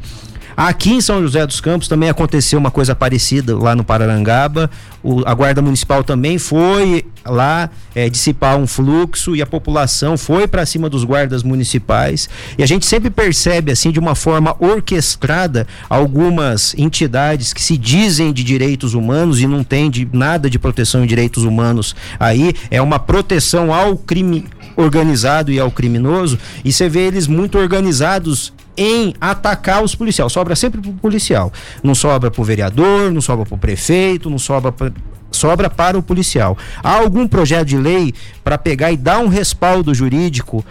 [0.56, 4.70] Aqui em São José dos Campos também aconteceu uma coisa parecida lá no Pararangaba.
[5.02, 10.48] O, a Guarda Municipal também foi lá é, dissipar um fluxo e a população foi
[10.48, 12.30] para cima dos guardas municipais.
[12.58, 18.32] E a gente sempre percebe, assim, de uma forma orquestrada, algumas entidades que se dizem
[18.32, 22.54] de direitos humanos e não tem de, nada de proteção de direitos humanos aí.
[22.70, 26.38] É uma proteção ao crime organizado e ao criminoso.
[26.64, 30.32] E você vê eles muito organizados em atacar os policiais.
[30.32, 31.52] Sobra sempre pro policial.
[31.82, 34.74] Não sobra pro vereador, não sobra pro prefeito, não sobra
[35.32, 36.58] sobra para o policial.
[36.84, 40.64] Há algum projeto de lei para pegar e dar um respaldo jurídico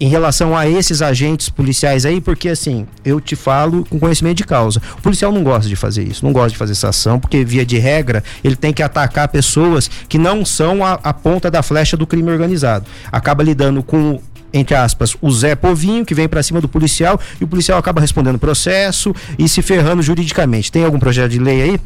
[0.00, 4.44] em relação a esses agentes policiais aí, porque assim, eu te falo com conhecimento de
[4.44, 4.80] causa.
[4.98, 7.66] O policial não gosta de fazer isso, não gosta de fazer essa ação, porque via
[7.66, 11.98] de regra, ele tem que atacar pessoas que não são a, a ponta da flecha
[11.98, 12.86] do crime organizado.
[13.12, 14.18] Acaba lidando com
[14.52, 18.00] entre aspas, o Zé Povinho, que vem para cima do policial, e o policial acaba
[18.00, 20.70] respondendo processo e se ferrando juridicamente.
[20.70, 21.80] Tem algum projeto de lei aí?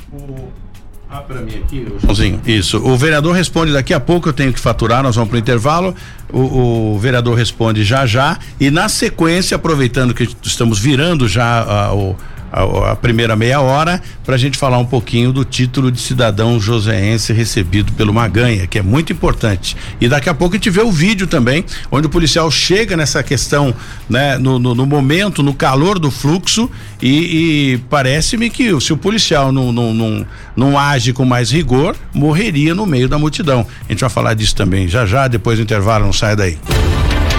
[1.11, 2.41] Ah, para mim aqui, Joãozinho.
[2.45, 2.79] Isso.
[2.79, 5.95] O vereador responde daqui a pouco, eu tenho que faturar, nós vamos para o intervalo.
[6.33, 8.37] O, vereador responde já já.
[8.59, 12.17] E na sequência, aproveitando que estamos virando já uh, o
[12.55, 16.61] a, a primeira meia hora para a gente falar um pouquinho do título de cidadão
[16.61, 19.77] joseense recebido pelo Maganha, que é muito importante.
[20.01, 23.23] E daqui a pouco a gente vê o vídeo também, onde o policial chega nessa
[23.23, 23.75] questão,
[24.09, 26.71] né, no, no, no momento, no calor do fluxo,
[27.03, 31.97] e, e parece-me que se o policial não, não, não, não age com mais rigor,
[32.15, 33.67] morreria no meio da multidão.
[33.89, 36.57] A gente vai falar disso também já já, depois do intervalo, não sai daí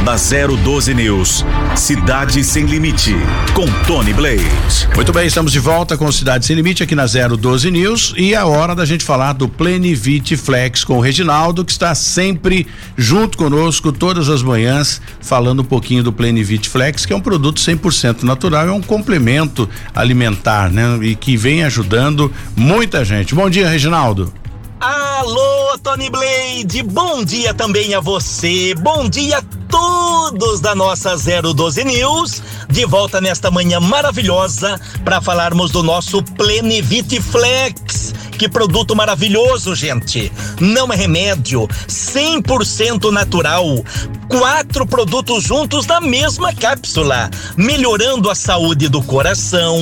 [0.05, 1.43] na 012 News.
[1.75, 3.15] Cidade Sem Limite,
[3.55, 4.45] com Tony Blade.
[4.95, 8.43] Muito bem, estamos de volta com Cidade Sem Limite aqui na 012 News e é
[8.43, 13.91] hora da gente falar do Plenivite Flex com o Reginaldo, que está sempre junto conosco
[13.91, 18.67] todas as manhãs, falando um pouquinho do Plenivite Flex, que é um produto 100% natural,
[18.67, 20.99] é um complemento alimentar, né?
[21.01, 23.33] E que vem ajudando muita gente.
[23.33, 24.31] Bom dia, Reginaldo.
[24.79, 31.85] Alô, Tony Blade, bom dia também a você, bom dia a todos da nossa 012
[31.85, 38.13] News, de volta nesta manhã maravilhosa para falarmos do nosso Plenivit Flex.
[38.37, 40.29] Que produto maravilhoso, gente!
[40.59, 43.65] Não é remédio, 100% natural.
[44.27, 49.77] Quatro produtos juntos na mesma cápsula, melhorando a saúde do coração,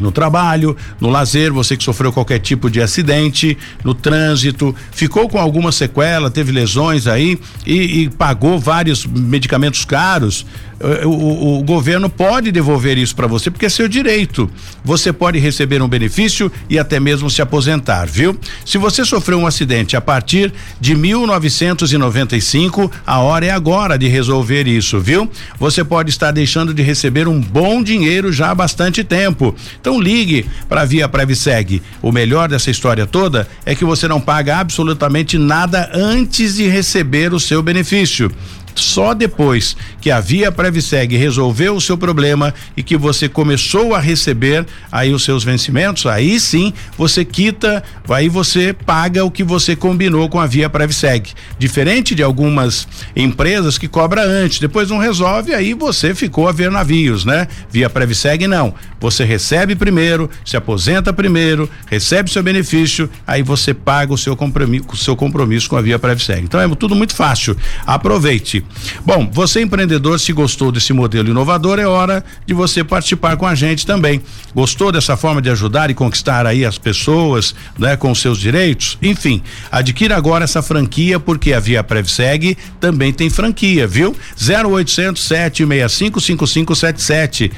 [0.00, 5.38] no trabalho, no lazer, você que sofreu qualquer tipo de acidente, no trânsito, ficou com
[5.38, 10.46] alguma sequela, teve lesões aí e, e pagou vários medicamentos caros,
[10.80, 14.48] o, o, o, governo pode devolver isso para você porque é seu direito.
[14.84, 18.38] Você pode receber um benefício e até mesmo se aposentar, viu?
[18.64, 24.68] Se você sofreu um acidente a partir de 1995, a hora é agora de resolver
[24.68, 25.28] isso, viu?
[25.58, 29.54] Você pode estar deixando de receber um bom dinheiro já há bastante tempo.
[29.80, 31.82] Então ligue para a Via Previseg.
[32.00, 37.34] O melhor dessa história toda é que você não paga absolutamente nada antes de receber
[37.34, 38.30] o seu benefício
[38.74, 43.98] só depois que a Via Previseg resolveu o seu problema e que você começou a
[43.98, 49.74] receber aí os seus vencimentos, aí sim você quita, aí você paga o que você
[49.74, 51.32] combinou com a Via Previseg.
[51.58, 56.70] Diferente de algumas empresas que cobra antes, depois não resolve, aí você ficou a ver
[56.70, 57.46] navios, né?
[57.70, 58.74] Via Previseg não.
[59.00, 64.86] Você recebe primeiro, se aposenta primeiro, recebe seu benefício, aí você paga o seu compromisso,
[64.92, 66.42] o seu compromisso com a Via Previseg.
[66.42, 67.56] Então é tudo muito fácil.
[67.86, 68.64] Aproveite.
[69.04, 73.54] Bom, você empreendedor, se gostou desse modelo inovador, é hora de você participar com a
[73.54, 74.20] gente também.
[74.54, 78.98] Gostou dessa forma de ajudar e conquistar aí as pessoas, né, com seus direitos?
[79.02, 84.16] Enfim, adquira agora essa franquia porque a Via Prevseg também tem franquia, viu?
[84.40, 87.52] 0800 765 5577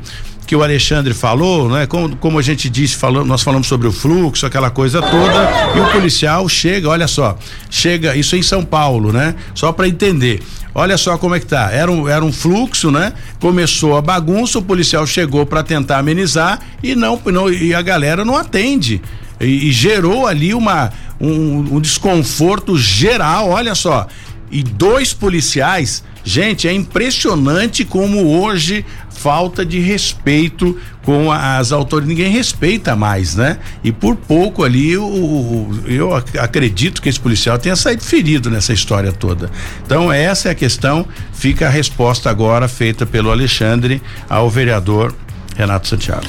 [0.49, 1.85] que o Alexandre falou, né?
[1.85, 5.79] Como, como a gente disse, falou, nós falamos sobre o fluxo, aquela coisa toda, e
[5.79, 7.37] o policial chega, olha só,
[7.69, 9.35] chega, isso em São Paulo, né?
[9.53, 10.41] Só para entender.
[10.73, 11.69] Olha só como é que tá.
[11.71, 13.13] Era um, era um fluxo, né?
[13.39, 18.25] Começou a bagunça, o policial chegou para tentar amenizar e não, não e a galera
[18.25, 18.99] não atende.
[19.39, 20.91] E, e gerou ali uma
[21.21, 24.07] um, um desconforto geral, olha só.
[24.49, 28.85] E dois policiais Gente, é impressionante como hoje
[29.19, 32.17] falta de respeito com as autoridades.
[32.17, 33.57] Ninguém respeita mais, né?
[33.83, 39.11] E por pouco ali, o, eu acredito que esse policial tenha saído ferido nessa história
[39.11, 39.51] toda.
[39.85, 41.05] Então, essa é a questão.
[41.33, 45.13] Fica a resposta agora feita pelo Alexandre ao vereador
[45.55, 46.25] Renato Santiago.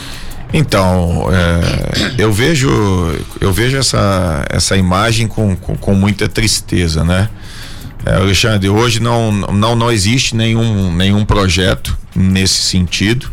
[0.53, 2.68] Então, é, eu vejo
[3.41, 7.28] eu vejo essa, essa imagem com, com, com muita tristeza, né?
[8.05, 13.31] É, Alexandre, hoje não, não, não existe nenhum, nenhum projeto nesse sentido.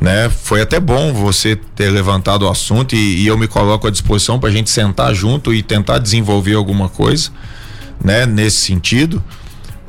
[0.00, 0.28] Né?
[0.28, 4.38] Foi até bom você ter levantado o assunto e, e eu me coloco à disposição
[4.38, 7.30] para a gente sentar junto e tentar desenvolver alguma coisa,
[8.02, 8.26] né?
[8.26, 9.22] Nesse sentido.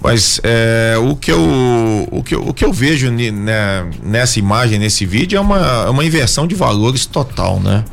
[0.01, 5.03] Mas é, o, que eu, o, que o que eu vejo né, nessa imagem, nesse
[5.03, 7.83] vídeo, é uma, é uma inversão de valores total, né?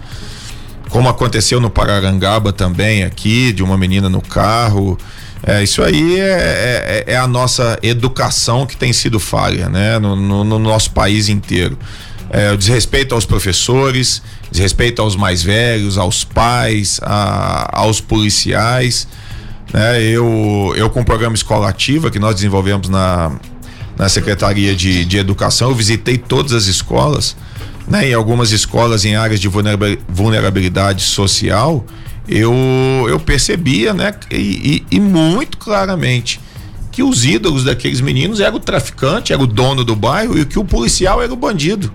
[0.91, 4.99] Como aconteceu no Pararangaba também aqui, de uma menina no carro.
[5.45, 9.99] É, isso aí é, é, é, a nossa educação que tem sido falha, né?
[9.99, 11.76] No, no, no nosso país inteiro.
[12.30, 19.09] É, desrespeito aos professores, desrespeito aos mais velhos, aos pais, a, aos policiais.
[19.72, 20.03] Né?
[20.03, 23.32] Eu, eu com o programa Escola Ativa que nós desenvolvemos na,
[23.99, 27.36] na Secretaria de, de Educação, eu visitei todas as escolas,
[27.86, 28.12] né?
[28.12, 31.84] Algumas escolas em áreas de vulnerabilidade social,
[32.29, 32.53] eu,
[33.09, 36.41] eu percebia, né, e, e, e, muito claramente
[36.91, 40.59] que os ídolos daqueles meninos eram o traficante, era o dono do bairro e que
[40.59, 41.91] o policial era o bandido.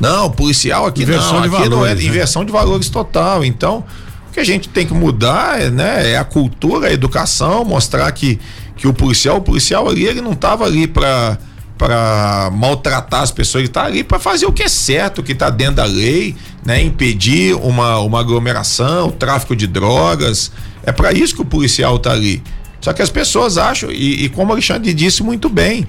[0.00, 2.02] Não, o policial aqui inversão não, aqui valores, não é né?
[2.02, 3.44] inversão de valores total.
[3.44, 3.84] Então,
[4.28, 8.10] o que a gente tem que mudar é, né, é a cultura, a educação, mostrar
[8.10, 8.40] que,
[8.76, 11.38] que o policial, o policial ali, ele não estava ali para
[11.76, 15.32] para maltratar as pessoas, ele está ali para fazer o que é certo, o que
[15.32, 16.80] está dentro da lei, né?
[16.82, 20.52] Impedir uma, uma aglomeração, tráfico de drogas.
[20.84, 22.42] É para isso que o policial está ali.
[22.80, 25.86] Só que as pessoas acham, e, e como o Alexandre disse muito bem,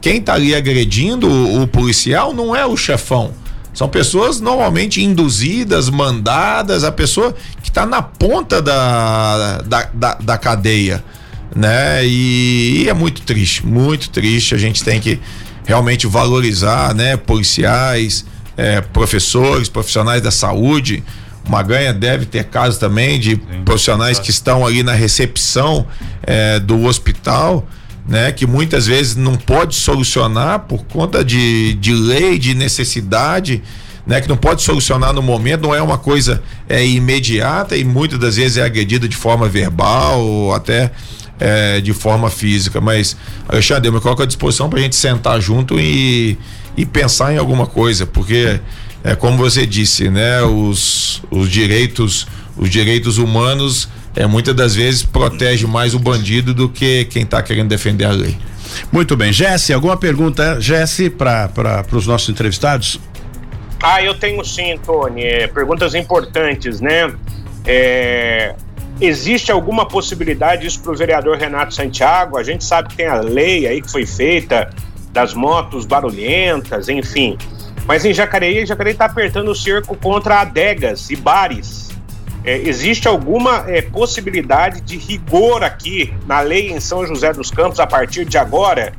[0.00, 3.32] quem está ali agredindo o, o policial não é o chefão.
[3.72, 10.38] São pessoas normalmente induzidas, mandadas, a pessoa que está na ponta da, da, da, da
[10.38, 11.02] cadeia
[11.54, 12.04] né?
[12.04, 14.54] E, e, é muito triste, muito triste.
[14.54, 15.20] A gente tem que
[15.64, 17.16] realmente valorizar, né?
[17.16, 18.24] Policiais,
[18.56, 21.04] é, professores, profissionais da saúde.
[21.46, 25.86] Uma ganha deve ter casos também de profissionais que estão ali na recepção
[26.22, 27.68] é, do hospital,
[28.08, 28.32] né?
[28.32, 33.62] Que muitas vezes não pode solucionar por conta de, de lei, de necessidade.
[34.06, 38.18] Né, que não pode solucionar no momento, não é uma coisa é, imediata e muitas
[38.18, 40.92] das vezes é agredida de forma verbal ou até
[41.38, 42.80] é, de forma física.
[42.80, 43.16] Mas,
[43.48, 46.38] Alexandre, eu me coloco à disposição para a gente sentar junto e,
[46.76, 48.60] e pensar em alguma coisa, porque
[49.02, 50.42] é como você disse, né?
[50.42, 52.26] Os, os direitos,
[52.56, 57.42] os direitos humanos é muitas das vezes protege mais o bandido do que quem está
[57.42, 58.36] querendo defender a lei.
[58.90, 63.00] Muito bem, Jesse, alguma pergunta, Jesse, para os nossos entrevistados?
[63.82, 65.22] Ah, eu tenho sim, Tony.
[65.22, 67.12] É, perguntas importantes, né?
[67.66, 68.54] É,
[69.00, 72.38] Existe alguma possibilidade disso para o vereador Renato Santiago?
[72.38, 74.70] A gente sabe que tem a lei aí que foi feita
[75.10, 77.36] das motos barulhentas, enfim.
[77.86, 81.90] Mas em Jacareí, Jacareí está apertando o cerco contra adegas e bares.
[82.44, 87.80] É, existe alguma é, possibilidade de rigor aqui na lei em São José dos Campos
[87.80, 88.92] a partir de agora?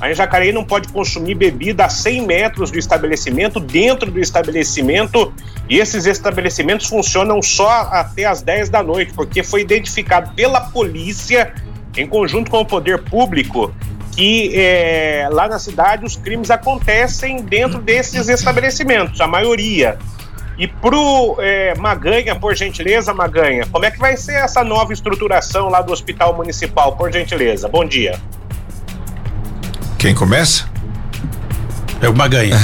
[0.00, 5.32] A Jacareí não pode consumir bebida a 100 metros do estabelecimento, dentro do estabelecimento,
[5.68, 11.52] e esses estabelecimentos funcionam só até as 10 da noite, porque foi identificado pela polícia,
[11.96, 13.74] em conjunto com o poder público,
[14.14, 19.98] que é, lá na cidade os crimes acontecem dentro desses estabelecimentos, a maioria.
[20.56, 25.68] E pro é, Maganha, por gentileza, Maganha, como é que vai ser essa nova estruturação
[25.68, 27.68] lá do Hospital Municipal, por gentileza?
[27.68, 28.18] Bom dia.
[29.98, 30.64] Quem começa?
[32.00, 32.56] É o Maganha.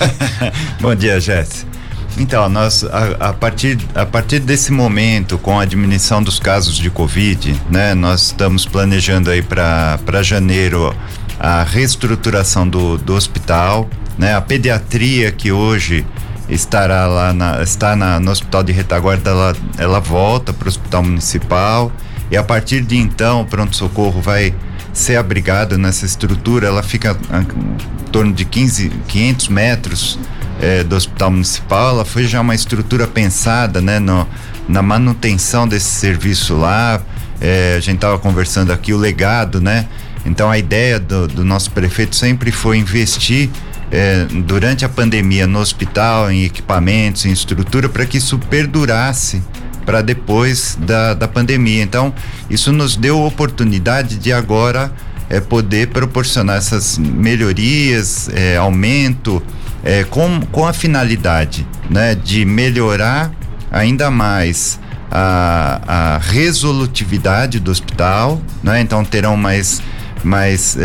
[0.80, 1.70] Bom dia, Jéssica.
[2.16, 6.88] Então, nós a, a, partir, a partir desse momento, com a diminuição dos casos de
[6.88, 10.96] Covid, né, nós estamos planejando aí para janeiro
[11.38, 13.86] a reestruturação do, do hospital,
[14.16, 14.34] né?
[14.34, 16.06] A pediatria que hoje
[16.48, 21.02] estará lá na, está na, no Hospital de Retaguarda, ela, ela volta para o Hospital
[21.02, 21.92] Municipal
[22.30, 24.54] e a partir de então o pronto-socorro vai
[24.94, 30.18] ser abrigado nessa estrutura, ela fica em torno de 15, 500 metros
[30.60, 34.26] eh, do Hospital Municipal, ela foi já uma estrutura pensada, né, no,
[34.68, 37.02] na manutenção desse serviço lá,
[37.40, 39.86] eh, a gente estava conversando aqui o legado, né,
[40.24, 43.50] então a ideia do, do nosso prefeito sempre foi investir
[43.90, 49.42] é, durante a pandemia no hospital, em equipamentos, em estrutura, para que isso perdurasse
[49.84, 51.82] para depois da, da pandemia.
[51.82, 52.12] Então,
[52.48, 54.92] isso nos deu oportunidade de agora
[55.28, 59.42] é, poder proporcionar essas melhorias, é, aumento,
[59.82, 63.30] é, com, com a finalidade né, de melhorar
[63.70, 64.78] ainda mais
[65.10, 68.80] a, a resolutividade do hospital, né?
[68.80, 69.82] então terão mais
[70.22, 70.78] mais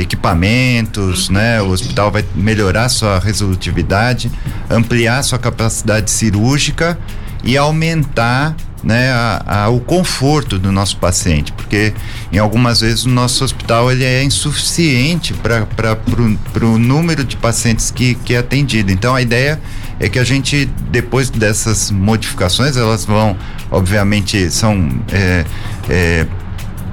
[0.00, 1.60] equipamentos, né?
[1.60, 4.30] O hospital vai melhorar sua resolutividade,
[4.70, 6.96] ampliar sua capacidade cirúrgica
[7.46, 11.94] e aumentar né, a, a, o conforto do nosso paciente, porque
[12.30, 15.98] em algumas vezes o nosso hospital ele é insuficiente para
[16.66, 18.92] o número de pacientes que, que é atendido.
[18.92, 19.60] Então a ideia
[19.98, 23.36] é que a gente, depois dessas modificações, elas vão,
[23.70, 25.44] obviamente, são é,
[25.88, 26.26] é,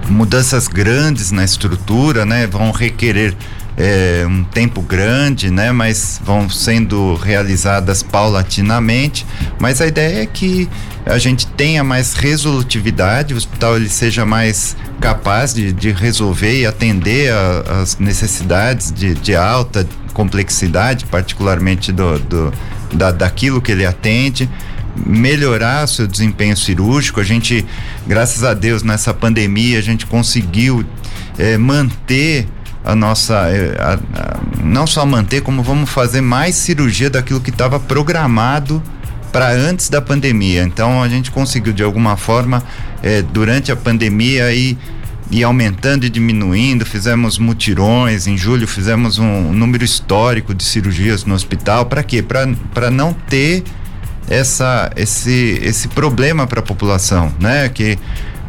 [0.08, 2.48] mudanças grandes na estrutura, né?
[2.48, 3.36] Vão requerer
[3.78, 5.72] é, um tempo grande, né?
[5.72, 9.26] Mas vão sendo realizadas paulatinamente.
[9.60, 10.70] Mas a ideia é que
[11.06, 16.66] a gente tenha mais resolutividade, o hospital ele seja mais capaz de, de resolver e
[16.66, 17.34] atender
[17.82, 22.54] as necessidades de, de, alta complexidade, particularmente do, do
[22.94, 24.50] da, daquilo que ele atende
[24.96, 27.20] melhorar seu desempenho cirúrgico.
[27.20, 27.66] A gente,
[28.08, 30.86] graças a Deus, nessa pandemia, a gente conseguiu
[31.38, 32.48] é, manter
[32.84, 33.34] a nossa.
[33.50, 38.82] É, a, a, não só manter, como vamos fazer mais cirurgia daquilo que estava programado
[39.32, 40.64] para antes da pandemia.
[40.64, 42.64] Então a gente conseguiu, de alguma forma,
[43.02, 44.78] é, durante a pandemia, ir,
[45.32, 46.86] ir aumentando e diminuindo.
[46.86, 48.28] Fizemos mutirões.
[48.28, 51.86] Em julho, fizemos um número histórico de cirurgias no hospital.
[51.88, 52.24] Para quê?
[52.24, 53.64] Para não ter
[54.30, 57.68] essa, esse, esse problema para a população, né?
[57.70, 57.98] Que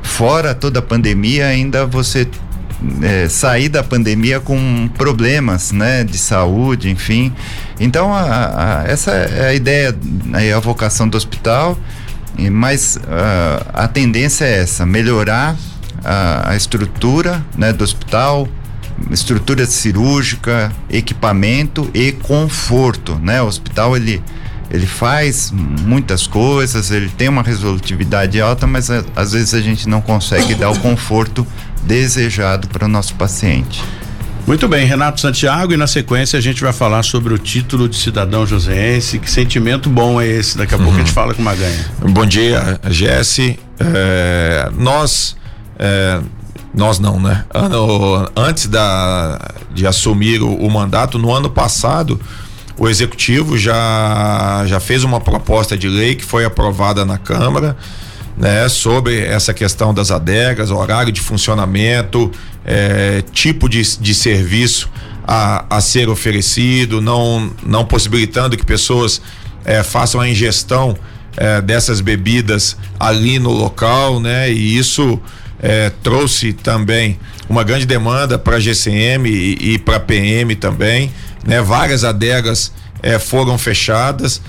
[0.02, 2.28] fora toda a pandemia ainda você
[3.02, 7.32] é, sair da pandemia com problemas, né, de saúde, enfim.
[7.78, 9.94] Então a, a, essa é a ideia,
[10.34, 11.78] é a vocação do hospital.
[12.50, 15.56] Mas a, a tendência é essa, melhorar
[16.04, 18.48] a, a estrutura, né, do hospital,
[19.10, 23.40] estrutura cirúrgica, equipamento e conforto, né?
[23.42, 24.22] O hospital ele
[24.70, 29.88] ele faz muitas coisas, ele tem uma resolutividade alta, mas a, às vezes a gente
[29.88, 31.46] não consegue dar o conforto
[31.86, 33.82] desejado para o nosso paciente.
[34.46, 37.96] Muito bem, Renato Santiago, e na sequência a gente vai falar sobre o título de
[37.96, 39.18] cidadão joseense.
[39.18, 40.58] Que sentimento bom é esse?
[40.58, 40.84] Daqui a uhum.
[40.84, 41.86] pouco a gente fala com o Maganha.
[42.10, 43.58] Bom dia, Jesse.
[43.80, 45.34] É, nós.
[45.78, 46.20] É,
[46.74, 47.44] nós não, né?
[47.54, 49.38] Ano, antes da,
[49.72, 52.20] de assumir o, o mandato, no ano passado,
[52.76, 57.76] o executivo já, já fez uma proposta de lei que foi aprovada na Câmara,
[58.36, 62.30] né, sobre essa questão das adegas, horário de funcionamento,
[62.64, 64.90] é, tipo de, de serviço
[65.26, 69.20] a, a ser oferecido, não, não possibilitando que pessoas
[69.64, 70.96] é, façam a ingestão
[71.36, 74.50] é, dessas bebidas ali no local, né?
[74.50, 75.18] E isso
[75.62, 77.18] é, trouxe também
[77.48, 81.10] uma grande demanda para GCM e, e para PM também
[81.46, 81.60] né?
[81.60, 82.72] Várias adegas
[83.02, 84.40] eh, foram fechadas,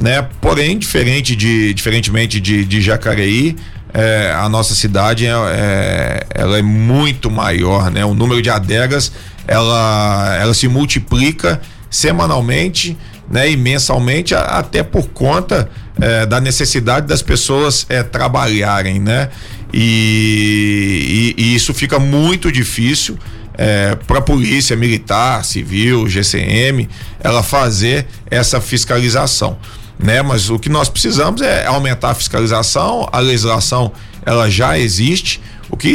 [0.00, 0.26] né?
[0.40, 3.56] Porém, diferente de, diferentemente de, de Jacareí,
[3.92, 8.04] eh, a nossa cidade é, é, ela é muito maior, né?
[8.04, 9.12] O número de adegas
[9.46, 12.96] ela, ela se multiplica semanalmente,
[13.30, 13.50] né?
[13.50, 15.70] E mensalmente até por conta
[16.00, 19.28] eh, da necessidade das pessoas eh, trabalharem, né?
[19.72, 23.18] E, e, e, isso fica muito difícil
[23.56, 26.88] é, para a polícia militar, civil, GCM,
[27.20, 29.58] ela fazer essa fiscalização,
[29.98, 30.22] né?
[30.22, 33.92] Mas o que nós precisamos é aumentar a fiscalização, a legislação
[34.24, 35.40] ela já existe,
[35.70, 35.94] o que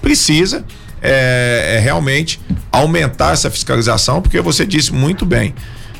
[0.00, 0.64] precisa
[1.02, 2.40] é, é realmente
[2.70, 5.54] aumentar essa fiscalização, porque você disse muito bem,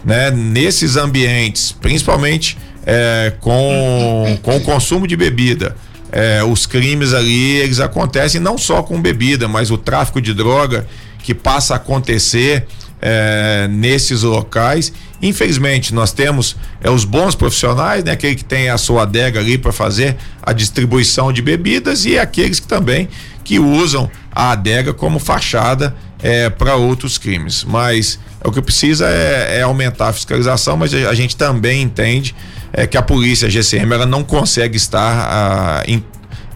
[0.05, 0.31] né?
[0.31, 5.77] Nesses ambientes, principalmente é, com, com o consumo de bebida,
[6.13, 10.87] é, os crimes ali eles acontecem não só com bebida, mas o tráfico de droga
[11.23, 12.67] que passa a acontecer
[13.01, 14.93] é, nesses locais.
[15.23, 18.13] Infelizmente, nós temos é, os bons profissionais, né?
[18.13, 22.59] Aquele que tem a sua adega ali para fazer a distribuição de bebidas e aqueles
[22.59, 23.09] que também
[23.45, 27.65] que usam a adega como fachada é, para outros crimes.
[27.65, 32.35] Mas o que precisa é, é, aumentar a fiscalização, mas a, gente também entende
[32.73, 36.03] é, que a polícia, a GCM, ela não consegue estar a, em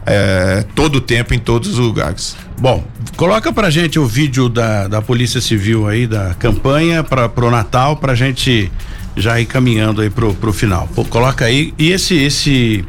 [0.07, 2.37] é, todo o tempo em todos os lugares.
[2.59, 2.83] Bom,
[3.17, 7.97] coloca pra gente o vídeo da, da Polícia Civil aí, da campanha para pro Natal,
[7.97, 8.71] pra gente
[9.17, 10.89] já ir caminhando aí pro, pro final.
[10.95, 12.85] Pô, coloca aí, e esse, esse,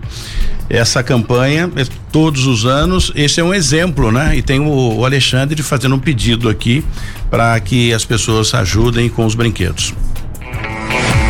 [0.70, 4.36] essa campanha, é todos os anos, esse é um exemplo, né?
[4.36, 6.84] E tem o, o Alexandre fazendo um pedido aqui
[7.30, 9.94] para que as pessoas ajudem com os brinquedos.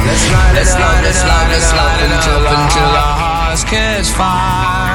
[0.06, 1.72] Let's let's let's
[2.14, 4.95] until, until our hearts catch fire.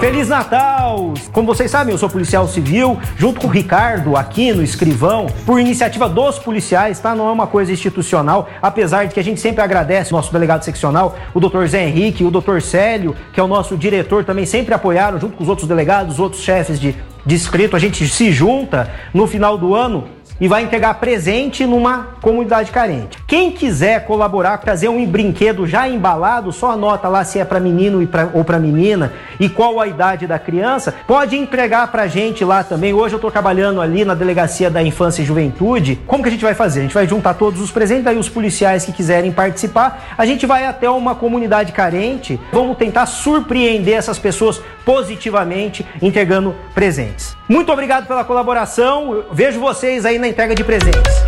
[0.00, 1.12] Feliz Natal!
[1.30, 5.60] Como vocês sabem, eu sou policial civil, junto com o Ricardo, aqui no escrivão, por
[5.60, 7.14] iniciativa dos policiais, tá?
[7.14, 10.64] Não é uma coisa institucional, apesar de que a gente sempre agradece o nosso delegado
[10.64, 14.72] seccional, o doutor Zé Henrique, o doutor Célio, que é o nosso diretor, também sempre
[14.72, 16.96] apoiaram, junto com os outros delegados, os outros chefes de
[17.26, 17.76] distrito.
[17.76, 20.04] A gente se junta no final do ano
[20.40, 23.18] e vai entregar presente numa comunidade carente.
[23.26, 28.08] Quem quiser colaborar, trazer um brinquedo já embalado, só anota lá se é para menino
[28.32, 32.94] ou para menina e qual a idade da criança, pode entregar para gente lá também.
[32.94, 36.00] Hoje eu estou trabalhando ali na Delegacia da Infância e Juventude.
[36.06, 36.80] Como que a gente vai fazer?
[36.80, 40.46] A gente vai juntar todos os presentes, aí os policiais que quiserem participar, a gente
[40.46, 47.36] vai até uma comunidade carente, vamos tentar surpreender essas pessoas positivamente entregando presentes.
[47.48, 49.14] Muito obrigado pela colaboração.
[49.14, 51.24] Eu vejo vocês aí na entrega de presentes.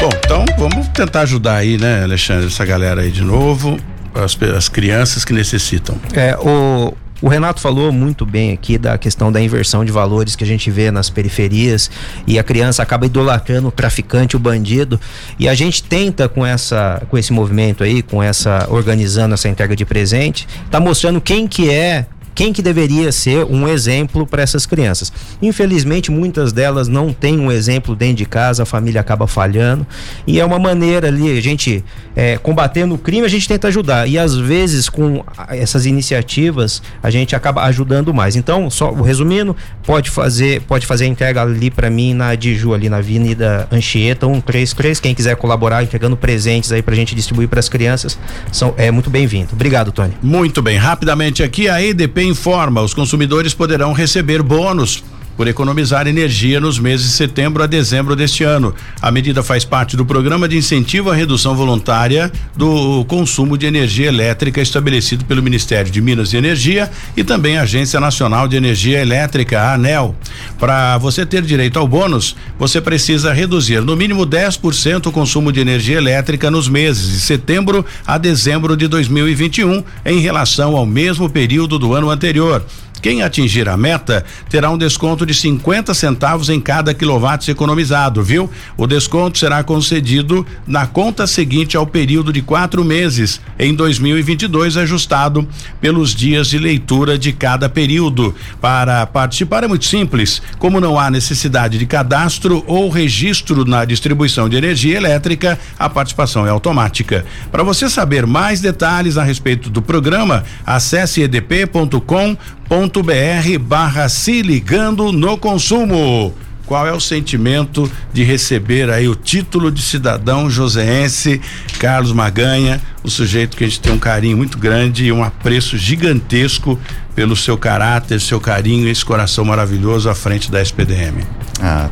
[0.00, 3.78] Bom, então vamos tentar ajudar aí, né, Alexandre, essa galera aí de novo,
[4.14, 5.94] as, as crianças que necessitam.
[6.14, 10.42] É, o, o Renato falou muito bem aqui da questão da inversão de valores que
[10.42, 11.90] a gente vê nas periferias
[12.26, 14.98] e a criança acaba idolatrando o traficante, o bandido.
[15.38, 19.76] E a gente tenta com essa com esse movimento aí, com essa organizando essa entrega
[19.76, 24.66] de presente, tá mostrando quem que é quem que deveria ser um exemplo para essas
[24.66, 25.12] crianças.
[25.40, 29.86] Infelizmente, muitas delas não têm um exemplo dentro de casa, a família acaba falhando
[30.26, 34.08] e é uma maneira ali a gente é, combatendo o crime a gente tenta ajudar
[34.08, 38.36] e às vezes com essas iniciativas a gente acaba ajudando mais.
[38.36, 42.88] Então, só resumindo, pode fazer pode fazer a entrega ali para mim na Diju ali
[42.88, 45.00] na Avenida Anchieta 133.
[45.00, 48.18] Quem quiser colaborar entregando presentes aí para a gente distribuir para as crianças,
[48.52, 49.48] são é muito bem-vindo.
[49.52, 50.14] Obrigado, Tony.
[50.22, 55.02] Muito bem, rapidamente aqui a EDP informa: os consumidores poderão receber bônus
[55.40, 58.74] por economizar energia nos meses de setembro a dezembro deste ano.
[59.00, 64.08] A medida faz parte do programa de incentivo à redução voluntária do consumo de energia
[64.08, 69.00] elétrica estabelecido pelo Ministério de Minas e Energia e também a Agência Nacional de Energia
[69.00, 70.14] Elétrica, a ANEL.
[70.58, 75.58] Para você ter direito ao bônus, você precisa reduzir no mínimo 10% o consumo de
[75.58, 81.78] energia elétrica nos meses de setembro a dezembro de 2021 em relação ao mesmo período
[81.78, 82.62] do ano anterior.
[83.02, 88.50] Quem atingir a meta terá um desconto de 50 centavos em cada quilowatt economizado, viu?
[88.76, 95.48] O desconto será concedido na conta seguinte ao período de quatro meses, em 2022, ajustado
[95.80, 98.34] pelos dias de leitura de cada período.
[98.60, 104.48] Para participar é muito simples, como não há necessidade de cadastro ou registro na distribuição
[104.48, 107.24] de energia elétrica, a participação é automática.
[107.50, 112.36] Para você saber mais detalhes a respeito do programa, acesse edp.com
[112.70, 116.32] br barra se ligando no consumo.
[116.64, 121.40] Qual é o sentimento de receber aí o título de cidadão joseense
[121.80, 125.76] Carlos Maganha, o sujeito que a gente tem um carinho muito grande e um apreço
[125.76, 126.78] gigantesco
[127.12, 131.24] pelo seu caráter, seu carinho e esse coração maravilhoso à frente da SPDM?
[131.60, 131.88] Ah,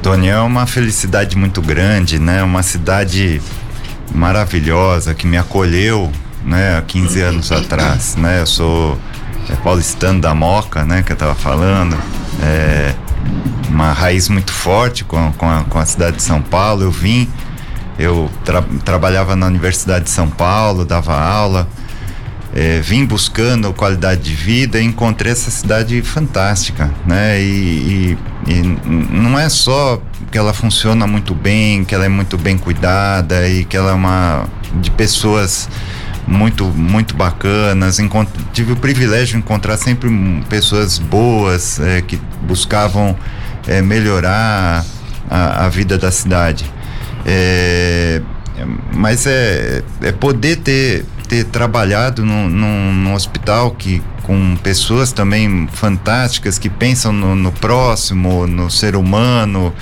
[0.00, 2.40] Tony, é uma felicidade muito grande, né?
[2.44, 3.42] Uma cidade
[4.14, 6.08] maravilhosa que me acolheu,
[6.44, 6.78] né?
[6.78, 8.42] Há 15 anos atrás, né?
[8.42, 8.96] Eu sou
[9.50, 11.96] é, paulistano da Moca, né, que eu tava falando,
[12.42, 12.94] é,
[13.68, 16.82] uma raiz muito forte com, com, a, com a cidade de São Paulo.
[16.82, 17.28] Eu vim,
[17.98, 21.68] eu tra trabalhava na Universidade de São Paulo, dava aula,
[22.54, 27.40] é, vim buscando qualidade de vida e encontrei essa cidade fantástica, né?
[27.40, 28.62] E, e, e,
[29.12, 33.64] não é só que ela funciona muito bem, que ela é muito bem cuidada e
[33.64, 34.46] que ela é uma
[34.80, 35.68] de pessoas
[36.26, 37.98] muito muito bacanas.
[37.98, 40.10] Encont tive o privilégio de encontrar sempre
[40.48, 43.16] pessoas boas é, que buscavam
[43.66, 44.84] é, melhorar
[45.28, 46.70] a, a, vida da cidade.
[47.24, 48.20] É,
[48.92, 55.68] mas é, é poder ter, ter trabalhado num, num, num hospital que com pessoas também
[55.72, 59.74] fantásticas que pensam no, no próximo, no ser humano,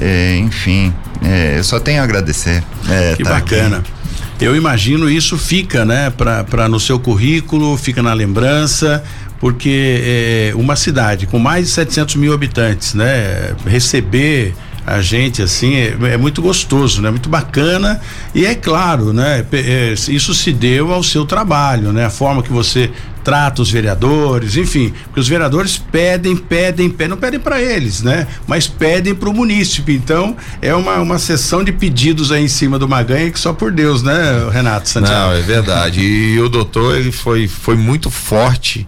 [0.00, 2.62] é, enfim, é, eu só tenho a agradecer.
[2.88, 3.78] É, que tá bacana.
[3.78, 3.92] Aqui.
[4.40, 9.02] Eu imagino isso fica, né, para no seu currículo, fica na lembrança,
[9.38, 14.54] porque é, uma cidade com mais de 700 mil habitantes, né, receber
[14.86, 17.10] a gente assim é, é, muito gostoso, né?
[17.10, 18.00] Muito bacana
[18.34, 19.44] e é claro, né?
[19.52, 22.04] É, isso se deu ao seu trabalho, né?
[22.04, 22.90] A forma que você
[23.24, 28.26] trata os vereadores, enfim, porque os vereadores pedem, pedem, pedem, não pedem para eles, né?
[28.46, 29.92] Mas pedem para o munícipe.
[29.94, 33.72] Então é uma, uma sessão de pedidos aí em cima do Maganha que só por
[33.72, 34.14] Deus, né,
[34.52, 35.30] Renato Santiago?
[35.30, 36.00] Não, é verdade.
[36.00, 38.86] E o doutor ele foi foi muito forte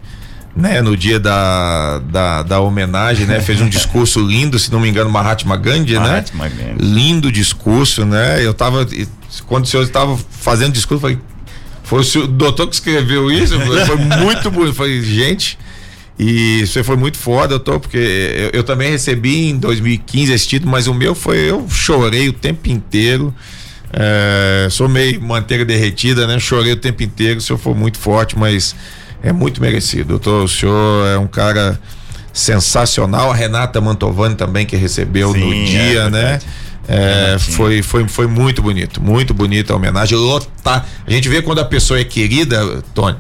[0.54, 4.88] né, no dia da, da, da, homenagem, né, fez um discurso lindo, se não me
[4.88, 6.00] engano, Mahatma Gandhi, né?
[6.00, 6.52] Mahatma né?
[6.56, 6.82] Gandhi.
[6.82, 8.42] Lindo discurso, né?
[8.42, 8.86] Eu tava
[9.46, 11.18] quando o senhor estava fazendo discurso, falei,
[11.86, 13.54] foi o doutor que escreveu isso,
[13.86, 15.56] foi muito bonito, falei, gente,
[16.18, 20.72] e isso foi muito foda, doutor, porque eu, eu, também recebi em 2015 esse título,
[20.72, 23.32] mas o meu foi, eu chorei o tempo inteiro.
[23.92, 26.40] É, sou meio manteiga derretida, né?
[26.40, 28.74] Chorei o tempo inteiro, o senhor foi muito forte, mas
[29.22, 30.08] é muito merecido.
[30.08, 31.78] Doutor, o senhor é um cara
[32.32, 33.30] sensacional.
[33.30, 36.38] A Renata Mantovani também que recebeu Sim, no é dia, é né?
[36.88, 40.16] É, foi, foi, foi muito bonito, muito bonita a homenagem.
[40.16, 40.86] Lotar.
[41.06, 43.16] A gente vê quando a pessoa é querida, Tony,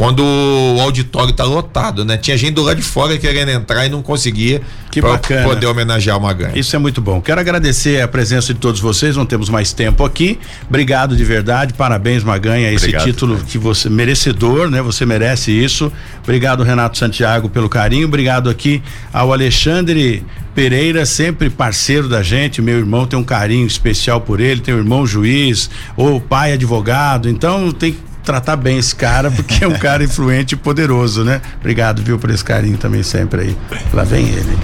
[0.00, 2.16] quando o auditório tá lotado, né?
[2.16, 5.46] Tinha gente do lado de fora querendo entrar e não conseguia que bacana.
[5.46, 6.58] poder homenagear o Maganha.
[6.58, 7.20] Isso é muito bom.
[7.20, 10.38] Quero agradecer a presença de todos vocês, não temos mais tempo aqui.
[10.66, 14.80] Obrigado de verdade, parabéns Maganha, esse Obrigado, título que você merecedor, né?
[14.80, 15.92] Você merece isso.
[16.22, 18.82] Obrigado Renato Santiago pelo carinho, obrigado aqui
[19.12, 20.24] ao Alexandre
[20.54, 24.78] Pereira, sempre parceiro da gente, meu irmão tem um carinho especial por ele, tem um
[24.78, 27.94] irmão juiz, ou pai advogado, então tem
[28.24, 31.40] tratar bem esse cara, porque é um cara influente e poderoso, né?
[31.58, 33.56] Obrigado, viu, por esse carinho também sempre aí.
[33.92, 34.58] Lá vem ele.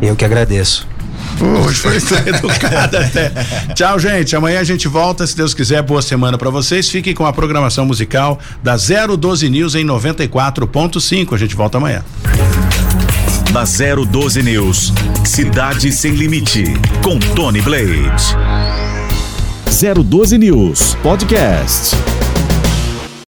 [0.00, 0.86] Eu que agradeço.
[1.40, 3.30] Hoje foi educado até.
[3.74, 4.34] Tchau, gente.
[4.34, 5.82] Amanhã a gente volta, se Deus quiser.
[5.82, 6.88] Boa semana para vocês.
[6.88, 11.34] Fiquem com a programação musical da 012 News em 94.5.
[11.34, 12.02] A gente volta amanhã.
[13.52, 14.92] Na 012 News,
[15.24, 16.64] Cidade Sem Limite,
[17.02, 18.10] com Tony Blade.
[20.04, 22.27] 012 News Podcast.